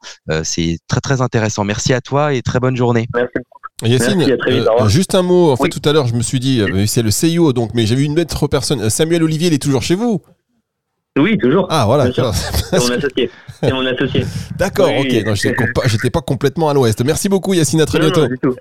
C'est 0.44 0.80
très 0.88 1.02
très 1.02 1.22
intéressant. 1.22 1.64
Merci 1.64 1.94
à 1.94 2.02
toi 2.02 2.34
et 2.34 2.42
très 2.42 2.60
bonne 2.60 2.76
journée. 2.76 3.08
Merci. 3.14 3.38
Yacine, 3.84 4.22
euh, 4.22 4.88
juste 4.90 5.16
un 5.16 5.22
mot. 5.22 5.52
En 5.52 5.56
fait, 5.56 5.70
tout 5.70 5.88
à 5.88 5.94
l'heure, 5.94 6.08
je 6.08 6.14
me 6.14 6.22
suis 6.22 6.40
dit, 6.40 6.62
euh, 6.62 6.86
c'est 6.86 7.02
le 7.02 7.12
CIO, 7.12 7.54
donc, 7.54 7.72
mais 7.74 7.86
j'ai 7.86 7.96
vu 7.96 8.04
une 8.04 8.20
autre 8.20 8.48
personne. 8.48 8.82
Euh, 8.82 8.90
Samuel 8.90 9.24
Olivier, 9.24 9.48
il 9.48 9.54
est 9.54 9.62
toujours 9.62 9.82
chez 9.82 9.96
vous? 9.96 10.22
Oui, 11.18 11.38
toujours. 11.38 11.68
Ah, 11.70 11.86
voilà. 11.86 12.06
C'est 12.14 12.80
mon 12.80 12.92
associé. 12.92 13.32
C'est 13.62 13.74
mon 13.74 13.86
associé. 13.86 14.26
D'accord, 14.58 14.90
ok. 14.90 15.26
Non, 15.26 15.34
j'étais 15.34 16.10
pas 16.12 16.22
complètement 16.22 16.70
à 16.70 16.74
l'ouest. 16.74 17.04
Merci 17.04 17.28
beaucoup, 17.28 17.54
Yacine. 17.54 17.82
À 17.82 17.86
très 17.86 18.00
bientôt. 18.00 18.22
Non, 18.22 18.28
du 18.28 18.38
tout. 18.38 18.56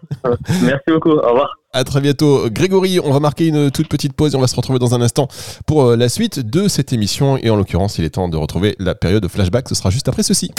Merci 0.63 0.85
beaucoup. 0.89 1.11
Au 1.11 1.29
revoir. 1.29 1.59
À 1.73 1.85
très 1.85 2.01
bientôt. 2.01 2.49
Grégory, 2.51 2.99
on 3.05 3.13
va 3.13 3.21
marquer 3.21 3.47
une 3.47 3.71
toute 3.71 3.89
petite 3.89 4.15
pause 4.15 4.35
et 4.35 4.37
on 4.37 4.41
va 4.41 4.49
se 4.49 4.57
retrouver 4.57 4.79
dans 4.79 4.95
un 4.95 5.03
instant 5.03 5.29
pour 5.67 5.95
la 5.95 6.09
suite 6.09 6.41
de 6.41 6.67
cette 6.67 6.93
émission. 6.93 7.37
Et 7.37 7.51
en 7.51 7.57
l'occurrence, 7.57 7.99
il 7.99 8.05
est 8.05 8.11
temps 8.11 8.29
de 8.29 8.37
retrouver 8.37 8.75
la 8.81 8.95
période 8.95 9.23
de 9.23 9.29
flashback. 9.29 9.69
Ce 9.69 9.77
sera 9.77 9.91
juste 9.91 10.09
après 10.09 10.25
ceci. 10.25 10.51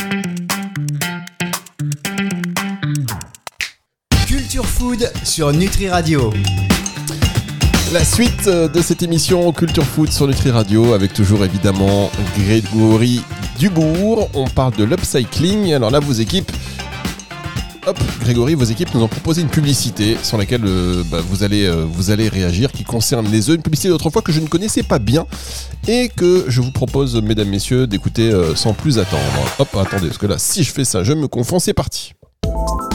Food 4.79 5.11
sur 5.25 5.51
Nutri 5.51 5.89
Radio. 5.89 6.31
La 7.91 8.05
suite 8.05 8.47
euh, 8.47 8.69
de 8.69 8.81
cette 8.81 9.03
émission 9.03 9.51
Culture 9.51 9.83
Food 9.83 10.09
sur 10.09 10.25
Nutri 10.25 10.51
Radio 10.51 10.93
avec 10.93 11.11
toujours 11.11 11.43
évidemment 11.43 12.09
Grégory 12.37 13.21
Dubourg. 13.59 14.29
On 14.33 14.47
parle 14.47 14.73
de 14.77 14.85
l'upcycling. 14.85 15.73
Alors 15.73 15.91
là, 15.91 15.99
vos 15.99 16.13
équipes 16.13 16.49
Hop, 17.87 17.99
Grégory, 18.21 18.53
vos 18.55 18.63
équipes 18.63 18.93
nous 18.93 19.03
ont 19.03 19.09
proposé 19.09 19.41
une 19.41 19.49
publicité 19.49 20.15
sur 20.23 20.37
laquelle 20.37 20.63
euh, 20.65 21.03
bah, 21.11 21.19
vous, 21.27 21.43
allez, 21.43 21.65
euh, 21.65 21.83
vous 21.85 22.09
allez 22.09 22.29
réagir 22.29 22.71
qui 22.71 22.85
concerne 22.85 23.27
les 23.29 23.49
œufs. 23.49 23.57
Une 23.57 23.61
publicité 23.61 23.89
d'autrefois 23.89 24.21
que 24.21 24.31
je 24.31 24.39
ne 24.39 24.47
connaissais 24.47 24.83
pas 24.83 24.99
bien 24.99 25.25
et 25.89 26.07
que 26.07 26.45
je 26.47 26.61
vous 26.61 26.71
propose, 26.71 27.21
mesdames, 27.21 27.49
messieurs, 27.49 27.85
d'écouter 27.85 28.31
sans 28.55 28.73
plus 28.73 28.97
attendre. 28.97 29.23
Hop, 29.59 29.75
attendez, 29.75 30.07
parce 30.07 30.17
que 30.17 30.27
là, 30.27 30.37
si 30.37 30.63
je 30.63 30.71
fais 30.71 30.85
ça, 30.85 31.03
je 31.03 31.11
me 31.11 31.27
confonds. 31.27 31.59
C'est 31.59 31.73
parti. 31.73 32.13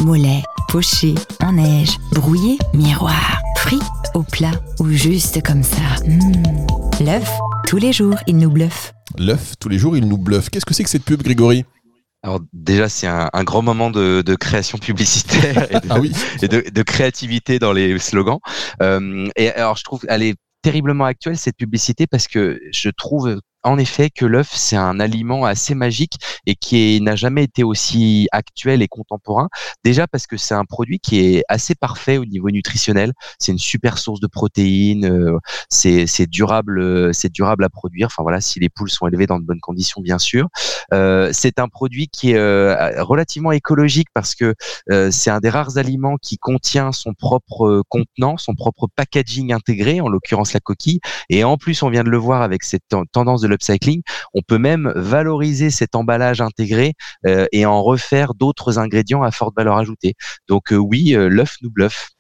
Mollet, 0.01 0.43
poché, 0.75 1.15
en 1.41 1.53
neige, 1.53 1.99
brouillé, 2.11 2.59
miroir, 2.73 3.41
frit, 3.59 3.79
au 4.15 4.25
plat 4.25 4.51
ou 4.81 4.89
juste 4.89 5.41
comme 5.41 5.63
ça. 5.63 6.03
Mmh. 6.05 7.05
L'œuf, 7.05 7.31
tous 7.69 7.77
les 7.77 7.93
jours, 7.93 8.17
il 8.27 8.39
nous 8.39 8.51
bluffe. 8.51 8.93
L'œuf, 9.17 9.55
tous 9.61 9.69
les 9.69 9.79
jours, 9.79 9.97
il 9.97 10.09
nous 10.09 10.19
bluffe. 10.19 10.51
Qu'est-ce 10.51 10.67
que 10.67 10.75
c'est 10.75 10.83
que 10.83 10.91
cette 10.91 11.05
pub, 11.05 11.23
Grégory? 11.23 11.65
Alors 12.25 12.41
déjà, 12.53 12.89
c'est 12.89 13.07
un, 13.07 13.45
grand 13.45 13.63
moment 13.63 13.93
de, 13.93 14.35
création 14.35 14.77
publicitaire 14.77 15.71
et, 15.71 15.79
de, 15.79 15.87
ah 15.91 16.01
oui. 16.01 16.11
et 16.43 16.49
de, 16.49 16.83
créativité 16.83 17.61
dans 17.61 17.73
les 17.73 17.97
slogans. 18.01 18.41
Euh, 18.83 19.29
et 19.37 19.51
alors, 19.51 19.77
je 19.77 19.85
trouve, 19.85 20.01
elle 20.09 20.25
est 20.25 20.35
terriblement 20.63 21.05
actuelle 21.05 21.39
cette 21.39 21.57
publicité 21.57 22.09
parce 22.09 22.27
que 22.27 22.61
je 22.73 22.89
trouve 22.89 23.39
en 23.65 23.79
effet 23.79 24.11
que 24.11 24.27
l'œuf, 24.27 24.51
c'est 24.53 24.77
un 24.77 25.01
aliment 25.01 25.45
assez 25.45 25.75
magique 25.75 26.19
et 26.47 26.55
qui 26.55 27.01
n'a 27.01 27.17
jamais 27.17 27.45
été 27.45 27.65
aussi 27.65 28.29
actuel 28.31 28.83
et 28.83 28.89
contemporain. 28.89 29.49
Déjà 29.83 30.07
parce 30.07 30.27
que 30.27 30.37
c'est 30.37 30.55
un 30.55 30.67
produit 30.67 31.01
qui 31.01 31.19
est 31.21 31.45
assez 31.49 31.75
parfait 31.75 32.19
au 32.19 32.27
niveau 32.27 32.51
nutritionnel. 32.51 33.13
C'est 33.39 33.53
une 33.53 33.59
super 33.59 33.99
source 33.99 34.21
de 34.21 34.27
protéines. 34.27 35.07
Euh, 35.07 35.39
c'est 35.71 36.27
durable, 36.27 37.15
c'est 37.15 37.33
durable 37.33 37.65
à 37.65 37.71
produire. 37.71 38.07
Enfin 38.07 38.23
voilà, 38.23 38.41
si 38.41 38.61
les 38.61 38.69
poules 38.69 38.91
sont 38.91 39.07
élevées 39.09 39.27
dans 39.27 39.39
de 39.39 39.45
bonnes 39.45 39.61
conditions, 39.61 40.03
bien 40.03 40.19
sûr. 40.19 40.49
Euh, 40.93 41.31
c'est 41.33 41.59
un 41.59 41.69
produit 41.69 42.09
qui 42.09 42.33
est 42.33 42.37
euh, 42.37 43.03
relativement 43.03 43.53
écologique 43.53 44.09
parce 44.13 44.35
que 44.35 44.55
c'est 45.11 45.31
un 45.31 45.41
des 45.41 45.49
rares 45.49 45.79
aliments 45.79 46.17
qui 46.21 46.37
contient 46.37 46.93
son 46.93 47.15
propre 47.15 47.83
contenant, 47.89 48.37
son 48.37 48.55
propre 48.55 48.87
packaging 48.95 49.53
intégré, 49.53 50.01
en 50.01 50.09
l'occurrence 50.09 50.53
la 50.53 50.61
coquille. 50.61 51.01
Et 51.31 51.45
en 51.45 51.57
plus, 51.57 51.83
on 51.83 51.89
vient 51.89 52.05
de 52.05 52.11
le 52.11 52.19
voir 52.19 52.43
avec 52.43 52.63
cette 52.65 52.83
tendance 53.13 53.41
de 53.41 53.49
upcycling, 53.55 54.03
on 54.35 54.43
peut 54.43 54.59
même 54.59 54.93
valoriser 54.97 55.71
cet 55.71 55.95
emballage 55.95 56.41
intégré 56.41 56.95
euh, 57.27 57.47
et 57.53 57.67
en 57.67 57.83
refaire 57.83 58.35
d'autres 58.35 58.79
ingrédients 58.79 59.23
à 59.23 59.31
forte 59.31 59.55
valeur 59.57 59.77
ajoutée. 59.77 60.15
Donc 60.49 60.73
euh, 60.73 60.77
oui, 60.77 61.15
euh, 61.15 61.29
l'œuf 61.29 61.57
nous 61.63 61.71
bluffe. 61.71 62.11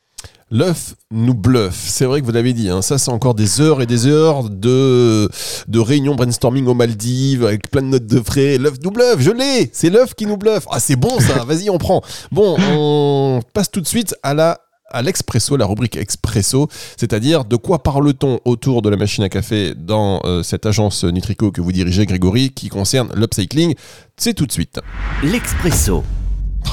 L'œuf 0.50 0.95
nous 1.11 1.35
bluffe. 1.35 1.75
C'est 1.88 2.05
vrai 2.05 2.21
que 2.21 2.26
vous 2.26 2.33
l'avez 2.33 2.53
dit, 2.53 2.69
hein. 2.69 2.83
ça 2.83 2.99
c'est 2.99 3.11
encore 3.11 3.35
des 3.35 3.61
heures 3.61 3.83
et 3.83 3.87
des 3.87 4.07
heures 4.07 4.49
de, 4.49 5.29
de 5.69 5.79
réunions 5.79 6.14
brainstorming 6.14 6.67
aux 6.67 6.75
Maldives 6.75 7.45
avec 7.45 7.71
plein 7.71 7.83
de 7.83 7.88
notes 7.88 8.07
de 8.07 8.21
frais. 8.21 8.59
L'œuf 8.59 8.75
nous 8.83 8.91
bluffe, 8.91 9.21
je 9.21 9.31
l'ai, 9.31 9.71
c'est 9.73 9.91
l'œuf 9.91 10.14
qui 10.14 10.26
nous 10.26 10.37
bluffe. 10.37 10.67
Ah 10.71 10.81
c'est 10.81 10.97
bon 10.97 11.19
ça, 11.19 11.45
vas-y 11.47 11.71
on 11.71 11.79
prend. 11.79 12.03
Bon, 12.31 12.57
on 12.59 13.41
passe 13.53 13.71
tout 13.71 13.81
de 13.81 13.87
suite 13.87 14.14
à 14.23 14.35
la 14.35 14.61
à 14.91 15.03
l'expresso, 15.03 15.57
la 15.57 15.67
rubrique 15.67 15.97
expresso, 15.97 16.69
c'est-à-dire 16.97 17.45
de 17.45 17.57
quoi 17.57 17.83
parle-t-on 17.83 18.41
autour 18.45 18.83
de 18.83 18.88
la 18.88 18.97
machine 18.97 19.25
à 19.25 19.29
café 19.29 19.75
dans 19.75 20.21
euh, 20.25 20.43
cette 20.43 20.67
agence 20.67 21.05
Nutrico 21.05 21.50
que 21.50 21.61
vous 21.61 21.73
dirigez, 21.73 22.07
Grégory, 22.07 22.50
qui 22.50 22.69
concerne 22.69 23.11
l'upcycling? 23.14 23.75
C'est 24.17 24.35
tout 24.35 24.47
de 24.47 24.53
suite. 24.53 24.81
L'expresso. 25.23 26.05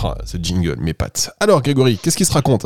Ah, 0.03 0.18
ce 0.25 0.38
jingle, 0.38 0.77
mes 0.80 0.94
pattes. 0.94 1.32
Alors, 1.39 1.62
Grégory, 1.62 1.98
qu'est-ce 2.01 2.18
qui 2.18 2.25
se 2.25 2.34
raconte? 2.34 2.65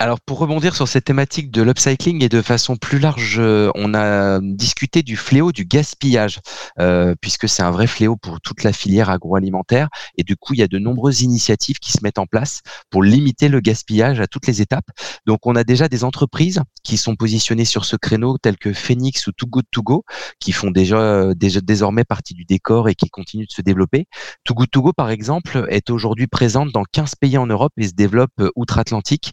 Alors 0.00 0.20
pour 0.20 0.38
rebondir 0.38 0.74
sur 0.74 0.88
cette 0.88 1.04
thématique 1.04 1.52
de 1.52 1.62
l'upcycling 1.62 2.22
et 2.24 2.28
de 2.28 2.42
façon 2.42 2.76
plus 2.76 2.98
large, 2.98 3.36
euh, 3.38 3.70
on 3.76 3.94
a 3.94 4.40
discuté 4.42 5.02
du 5.02 5.16
fléau 5.16 5.52
du 5.52 5.64
gaspillage, 5.64 6.40
euh, 6.80 7.14
puisque 7.20 7.48
c'est 7.48 7.62
un 7.62 7.70
vrai 7.70 7.86
fléau 7.86 8.16
pour 8.16 8.40
toute 8.40 8.64
la 8.64 8.72
filière 8.72 9.08
agroalimentaire. 9.08 9.88
Et 10.18 10.24
du 10.24 10.36
coup, 10.36 10.52
il 10.54 10.58
y 10.58 10.62
a 10.62 10.68
de 10.68 10.78
nombreuses 10.78 11.22
initiatives 11.22 11.78
qui 11.78 11.92
se 11.92 11.98
mettent 12.02 12.18
en 12.18 12.26
place 12.26 12.60
pour 12.90 13.04
limiter 13.04 13.48
le 13.48 13.60
gaspillage 13.60 14.20
à 14.20 14.26
toutes 14.26 14.48
les 14.48 14.60
étapes. 14.60 14.86
Donc 15.26 15.46
on 15.46 15.54
a 15.54 15.62
déjà 15.62 15.88
des 15.88 16.02
entreprises 16.02 16.60
qui 16.82 16.96
sont 16.96 17.14
positionnées 17.14 17.64
sur 17.64 17.84
ce 17.84 17.94
créneau, 17.94 18.36
telles 18.38 18.58
que 18.58 18.72
Phoenix 18.72 19.26
ou 19.28 19.32
Too 19.32 19.46
Good 19.46 19.66
To 19.70 19.82
Go, 19.82 20.04
qui 20.40 20.50
font 20.50 20.72
déjà, 20.72 20.98
euh, 20.98 21.34
déjà 21.34 21.60
désormais 21.60 22.04
partie 22.04 22.34
du 22.34 22.44
décor 22.44 22.88
et 22.88 22.96
qui 22.96 23.10
continuent 23.10 23.46
de 23.46 23.52
se 23.52 23.62
développer. 23.62 24.06
Too 24.44 24.54
Good 24.54 24.70
To 24.72 24.82
Go, 24.82 24.92
par 24.92 25.10
exemple, 25.10 25.66
est 25.70 25.88
aujourd'hui 25.88 26.26
présente 26.26 26.72
dans 26.72 26.84
15 26.90 27.14
pays 27.14 27.38
en 27.38 27.46
Europe 27.46 27.72
et 27.76 27.86
se 27.86 27.94
développe 27.94 28.32
outre-Atlantique. 28.56 29.32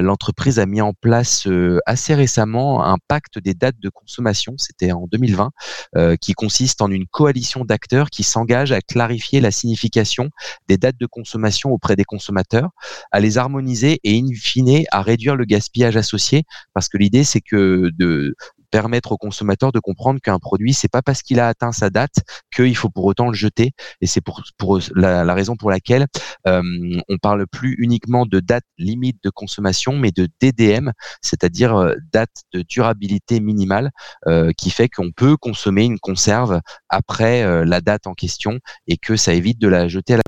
L'entreprise 0.00 0.58
a 0.58 0.66
mis 0.66 0.80
en 0.80 0.92
place 0.92 1.46
euh, 1.46 1.78
assez 1.86 2.14
récemment 2.14 2.84
un 2.84 2.96
pacte 3.08 3.38
des 3.38 3.54
dates 3.54 3.78
de 3.80 3.88
consommation, 3.88 4.54
c'était 4.56 4.92
en 4.92 5.06
2020, 5.10 5.50
euh, 5.96 6.16
qui 6.16 6.32
consiste 6.32 6.82
en 6.82 6.90
une 6.90 7.06
coalition 7.06 7.64
d'acteurs 7.64 8.10
qui 8.10 8.22
s'engagent 8.22 8.72
à 8.72 8.80
clarifier 8.80 9.40
la 9.40 9.50
signification 9.50 10.30
des 10.68 10.76
dates 10.76 10.98
de 10.98 11.06
consommation 11.06 11.70
auprès 11.70 11.96
des 11.96 12.04
consommateurs, 12.04 12.70
à 13.12 13.20
les 13.20 13.38
harmoniser 13.38 14.00
et 14.04 14.18
in 14.18 14.26
fine 14.34 14.84
à 14.90 15.02
réduire 15.02 15.36
le 15.36 15.44
gaspillage 15.44 15.96
associé, 15.96 16.44
parce 16.74 16.88
que 16.88 16.98
l'idée 16.98 17.24
c'est 17.24 17.40
que 17.40 17.90
de 17.96 18.34
permettre 18.70 19.12
aux 19.12 19.16
consommateurs 19.16 19.72
de 19.72 19.80
comprendre 19.80 20.20
qu'un 20.20 20.38
produit, 20.38 20.72
c'est 20.72 20.88
pas 20.88 21.02
parce 21.02 21.22
qu'il 21.22 21.40
a 21.40 21.48
atteint 21.48 21.72
sa 21.72 21.90
date 21.90 22.16
qu'il 22.54 22.76
faut 22.76 22.90
pour 22.90 23.04
autant 23.04 23.28
le 23.28 23.34
jeter. 23.34 23.72
Et 24.00 24.06
c'est 24.06 24.20
pour, 24.20 24.42
pour 24.56 24.78
la, 24.94 25.34
raison 25.34 25.56
pour 25.56 25.70
laquelle 25.70 26.06
euh, 26.46 26.62
on 27.08 27.18
parle 27.18 27.46
plus 27.46 27.76
uniquement 27.78 28.26
de 28.26 28.40
date 28.40 28.64
limite 28.78 29.18
de 29.22 29.30
consommation, 29.30 29.96
mais 29.96 30.10
de 30.10 30.28
DDM, 30.40 30.90
c'est-à-dire 31.22 31.76
euh, 31.76 31.94
date 32.12 32.44
de 32.52 32.62
durabilité 32.62 33.40
minimale, 33.40 33.90
euh, 34.26 34.52
qui 34.56 34.70
fait 34.70 34.88
qu'on 34.88 35.12
peut 35.12 35.36
consommer 35.36 35.84
une 35.84 35.98
conserve 35.98 36.60
après 36.88 37.42
euh, 37.42 37.64
la 37.64 37.80
date 37.80 38.06
en 38.06 38.14
question 38.14 38.58
et 38.86 38.96
que 38.96 39.16
ça 39.16 39.34
évite 39.34 39.58
de 39.58 39.68
la 39.68 39.88
jeter 39.88 40.14
à 40.14 40.16
la 40.18 40.22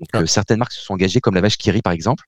Donc 0.00 0.08
Ah. 0.12 0.18
euh, 0.20 0.26
certaines 0.26 0.58
marques 0.58 0.72
se 0.72 0.80
sont 0.80 0.94
engagées, 0.94 1.20
comme 1.20 1.34
la 1.34 1.40
vache 1.40 1.58
Kiri 1.58 1.82
par 1.82 1.92
exemple. 1.92 2.24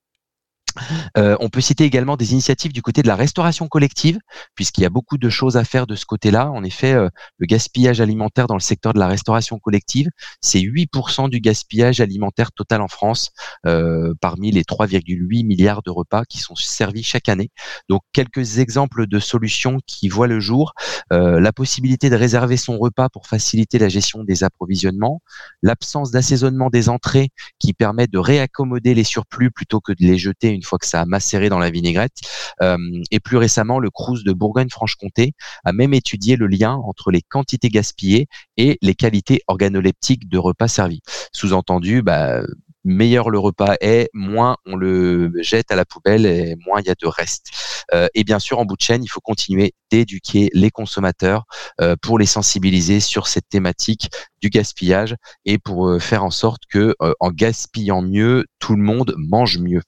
Euh, 1.17 1.37
on 1.41 1.49
peut 1.49 1.61
citer 1.61 1.85
également 1.85 2.17
des 2.17 2.33
initiatives 2.33 2.73
du 2.73 2.83
côté 2.83 3.03
de 3.03 3.09
la 3.09 3.17
restauration 3.17 3.69
collective, 3.69 4.19
puisqu'il 4.55 4.83
y 4.83 4.87
a 4.87 4.91
beaucoup 4.91 5.19
de 5.19 5.29
choses 5.29 5.57
à 5.57 5.65
faire 5.65 5.87
de 5.87 5.95
ce 5.95 6.07
côté-là. 6.07 6.51
En 6.51 6.65
effet, 6.65 6.93
euh, 6.93 7.09
le 7.39 7.47
gaspillage 7.47 8.01
alimentaire 8.01 8.47
dans 8.47 8.55
le 8.55 8.61
secteur 8.61 8.93
de 8.93 8.99
la 8.99 9.09
restauration 9.09 9.59
collective, 9.59 10.09
c'est 10.41 10.61
8% 10.61 11.29
du 11.29 11.41
gaspillage 11.41 12.01
alimentaire 12.01 12.53
total 12.53 12.83
en 12.83 12.89
France, 12.89 13.31
euh, 13.67 14.15
parmi 14.21 14.51
les 14.51 14.65
3,8 14.65 15.45
milliards 15.45 15.83
de 15.83 15.91
repas 15.91 16.25
qui 16.25 16.39
sont 16.39 16.55
servis 16.55 17.03
chaque 17.03 17.29
année. 17.29 17.51
Donc, 17.89 18.03
quelques 18.13 18.59
exemples 18.59 19.07
de 19.07 19.19
solutions 19.19 19.79
qui 19.87 20.09
voient 20.09 20.27
le 20.27 20.41
jour. 20.41 20.73
La 21.11 21.53
possibilité 21.53 22.11
de 22.11 22.17
réserver 22.17 22.57
son 22.57 22.79
repas 22.79 23.09
pour 23.09 23.27
faciliter 23.27 23.79
la 23.79 23.89
gestion 23.89 24.25
des 24.25 24.45
approvisionnements, 24.45 25.23
l'absence 25.63 26.11
d'assaisonnement 26.11 26.71
des 26.71 26.89
entrées 26.89 27.31
qui 27.59 27.73
permet 27.73 28.07
de 28.07 28.19
réaccommoder 28.19 28.95
les 28.95 29.05
surplus 29.05 29.51
plutôt 29.51 29.81
que 29.81 29.93
de 29.93 30.05
les 30.05 30.19
jeter 30.19 30.49
une 30.49 30.63
fois 30.69 30.79
que 30.79 30.87
ça 30.87 31.01
a 31.01 31.07
macéré 31.07 31.49
dans 31.49 31.59
la 31.59 31.71
vinaigrette. 31.71 32.19
Euh, 32.63 32.77
et 33.11 33.21
plus 33.21 33.37
récemment, 33.37 33.79
le 33.79 33.91
Crous 33.91 34.23
de 34.25 34.33
Bourgogne-Franche-Comté 34.33 35.33
a 35.65 35.73
même 35.73 35.95
étudié 35.95 36.37
le 36.37 36.47
lien 36.47 36.75
entre 36.75 37.11
les 37.11 37.23
quantités 37.23 37.69
gaspillées 37.69 38.27
et 38.57 38.79
les 38.83 38.95
qualités 38.95 39.41
organoleptiques 39.49 40.29
de 40.29 40.39
repas 40.39 40.69
servis. 40.69 41.01
Sous-entendu, 41.33 42.03
bah, 42.03 42.43
meilleur 42.85 43.31
le 43.31 43.39
repas 43.39 43.75
est, 43.81 44.09
moins 44.13 44.57
on 44.67 44.77
le 44.77 45.31
jette 45.43 45.71
à 45.71 45.77
la 45.77 45.85
poubelle 45.85 46.27
et 46.27 46.57
moins 46.67 46.81
il 46.81 46.87
y 46.87 46.91
a 46.91 46.95
de 46.95 47.07
reste. 47.07 47.51
Euh, 47.95 48.09
et 48.15 48.25
bien 48.25 48.39
sûr, 48.39 48.59
en 48.59 48.65
bout 48.65 48.77
de 48.77 48.83
chaîne, 48.83 49.03
il 49.03 49.09
faut 49.09 49.21
continuer 49.21 49.73
d'éduquer 49.91 50.51
les 50.53 50.71
consommateurs 50.71 51.45
euh, 51.81 51.97
pour 52.01 52.19
les 52.19 52.27
sensibiliser 52.27 53.01
sur 53.01 53.27
cette 53.27 53.49
thématique 53.49 54.11
du 54.41 54.51
gaspillage 54.51 55.17
et 55.45 55.59
pour 55.59 56.01
faire 56.01 56.25
en 56.25 56.31
sorte 56.31 56.63
que, 56.71 56.95
en 57.21 57.31
gaspillant 57.31 58.03
mieux, 58.03 58.45
tout 58.59 58.77
le 58.77 58.83
monde 58.83 59.15
mange 59.17 59.59
mieux. 59.59 59.83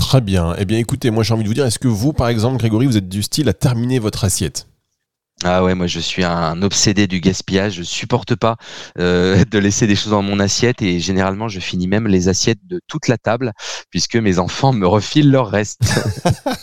Très 0.00 0.22
bien. 0.22 0.54
Eh 0.58 0.64
bien, 0.64 0.78
écoutez, 0.78 1.10
moi 1.10 1.22
j'ai 1.22 1.34
envie 1.34 1.44
de 1.44 1.48
vous 1.48 1.54
dire, 1.54 1.66
est-ce 1.66 1.78
que 1.78 1.86
vous, 1.86 2.12
par 2.12 2.28
exemple, 2.28 2.56
Grégory, 2.56 2.86
vous 2.86 2.96
êtes 2.96 3.08
du 3.08 3.22
style 3.22 3.48
à 3.48 3.52
terminer 3.52 3.98
votre 3.98 4.24
assiette? 4.24 4.66
Ah 5.44 5.64
ouais, 5.64 5.74
moi 5.74 5.86
je 5.86 6.00
suis 6.00 6.22
un 6.22 6.60
obsédé 6.62 7.06
du 7.06 7.20
gaspillage. 7.20 7.74
Je 7.74 7.82
supporte 7.82 8.34
pas 8.34 8.56
euh, 8.98 9.44
de 9.50 9.58
laisser 9.58 9.86
des 9.86 9.96
choses 9.96 10.12
dans 10.12 10.22
mon 10.22 10.38
assiette 10.38 10.82
et 10.82 11.00
généralement 11.00 11.48
je 11.48 11.60
finis 11.60 11.88
même 11.88 12.06
les 12.06 12.28
assiettes 12.28 12.60
de 12.66 12.80
toute 12.88 13.08
la 13.08 13.16
table 13.16 13.52
puisque 13.90 14.16
mes 14.16 14.38
enfants 14.38 14.72
me 14.72 14.86
refilent 14.86 15.30
leur 15.30 15.48
reste. 15.48 15.80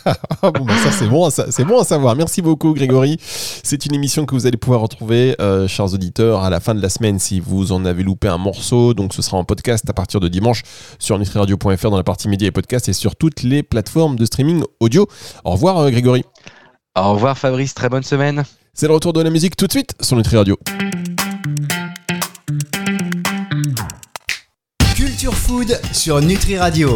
Ah 0.43 0.51
bon, 0.51 0.65
bah 0.65 0.73
ça 0.83 0.91
c'est 0.91 1.07
bon, 1.07 1.29
c'est 1.29 1.65
bon 1.65 1.79
à 1.79 1.83
savoir. 1.83 2.15
Merci 2.15 2.41
beaucoup, 2.41 2.73
Grégory. 2.73 3.17
C'est 3.19 3.85
une 3.85 3.95
émission 3.95 4.25
que 4.25 4.35
vous 4.35 4.45
allez 4.45 4.57
pouvoir 4.57 4.81
retrouver, 4.81 5.35
euh, 5.41 5.67
chers 5.67 5.93
auditeurs, 5.93 6.43
à 6.43 6.49
la 6.49 6.59
fin 6.59 6.75
de 6.75 6.81
la 6.81 6.89
semaine 6.89 7.19
si 7.19 7.39
vous 7.39 7.71
en 7.71 7.85
avez 7.85 8.03
loupé 8.03 8.27
un 8.27 8.37
morceau. 8.37 8.93
Donc, 8.93 9.13
ce 9.13 9.21
sera 9.21 9.37
en 9.37 9.43
podcast 9.43 9.89
à 9.89 9.93
partir 9.93 10.19
de 10.19 10.27
dimanche 10.27 10.61
sur 10.99 11.17
nutriradio.fr 11.17 11.89
dans 11.89 11.97
la 11.97 12.03
partie 12.03 12.29
médias 12.29 12.47
et 12.47 12.51
podcasts 12.51 12.87
et 12.89 12.93
sur 12.93 13.15
toutes 13.15 13.43
les 13.43 13.63
plateformes 13.63 14.15
de 14.15 14.25
streaming 14.25 14.63
audio. 14.79 15.07
Au 15.43 15.51
revoir, 15.51 15.77
euh, 15.79 15.89
Grégory. 15.89 16.23
Au 16.97 17.13
revoir 17.13 17.37
Fabrice, 17.37 17.75
très 17.75 17.89
bonne 17.89 18.01
semaine. 18.01 18.43
C'est 18.73 18.87
le 18.87 18.93
retour 18.93 19.13
de 19.13 19.21
la 19.21 19.29
musique 19.29 19.55
tout 19.55 19.67
de 19.67 19.71
suite 19.71 19.93
sur 20.01 20.17
Nutri 20.17 20.35
Radio. 20.35 20.57
Culture 24.95 25.35
Food 25.35 25.79
sur 25.93 26.19
Nutri 26.21 26.57
Radio. 26.57 26.95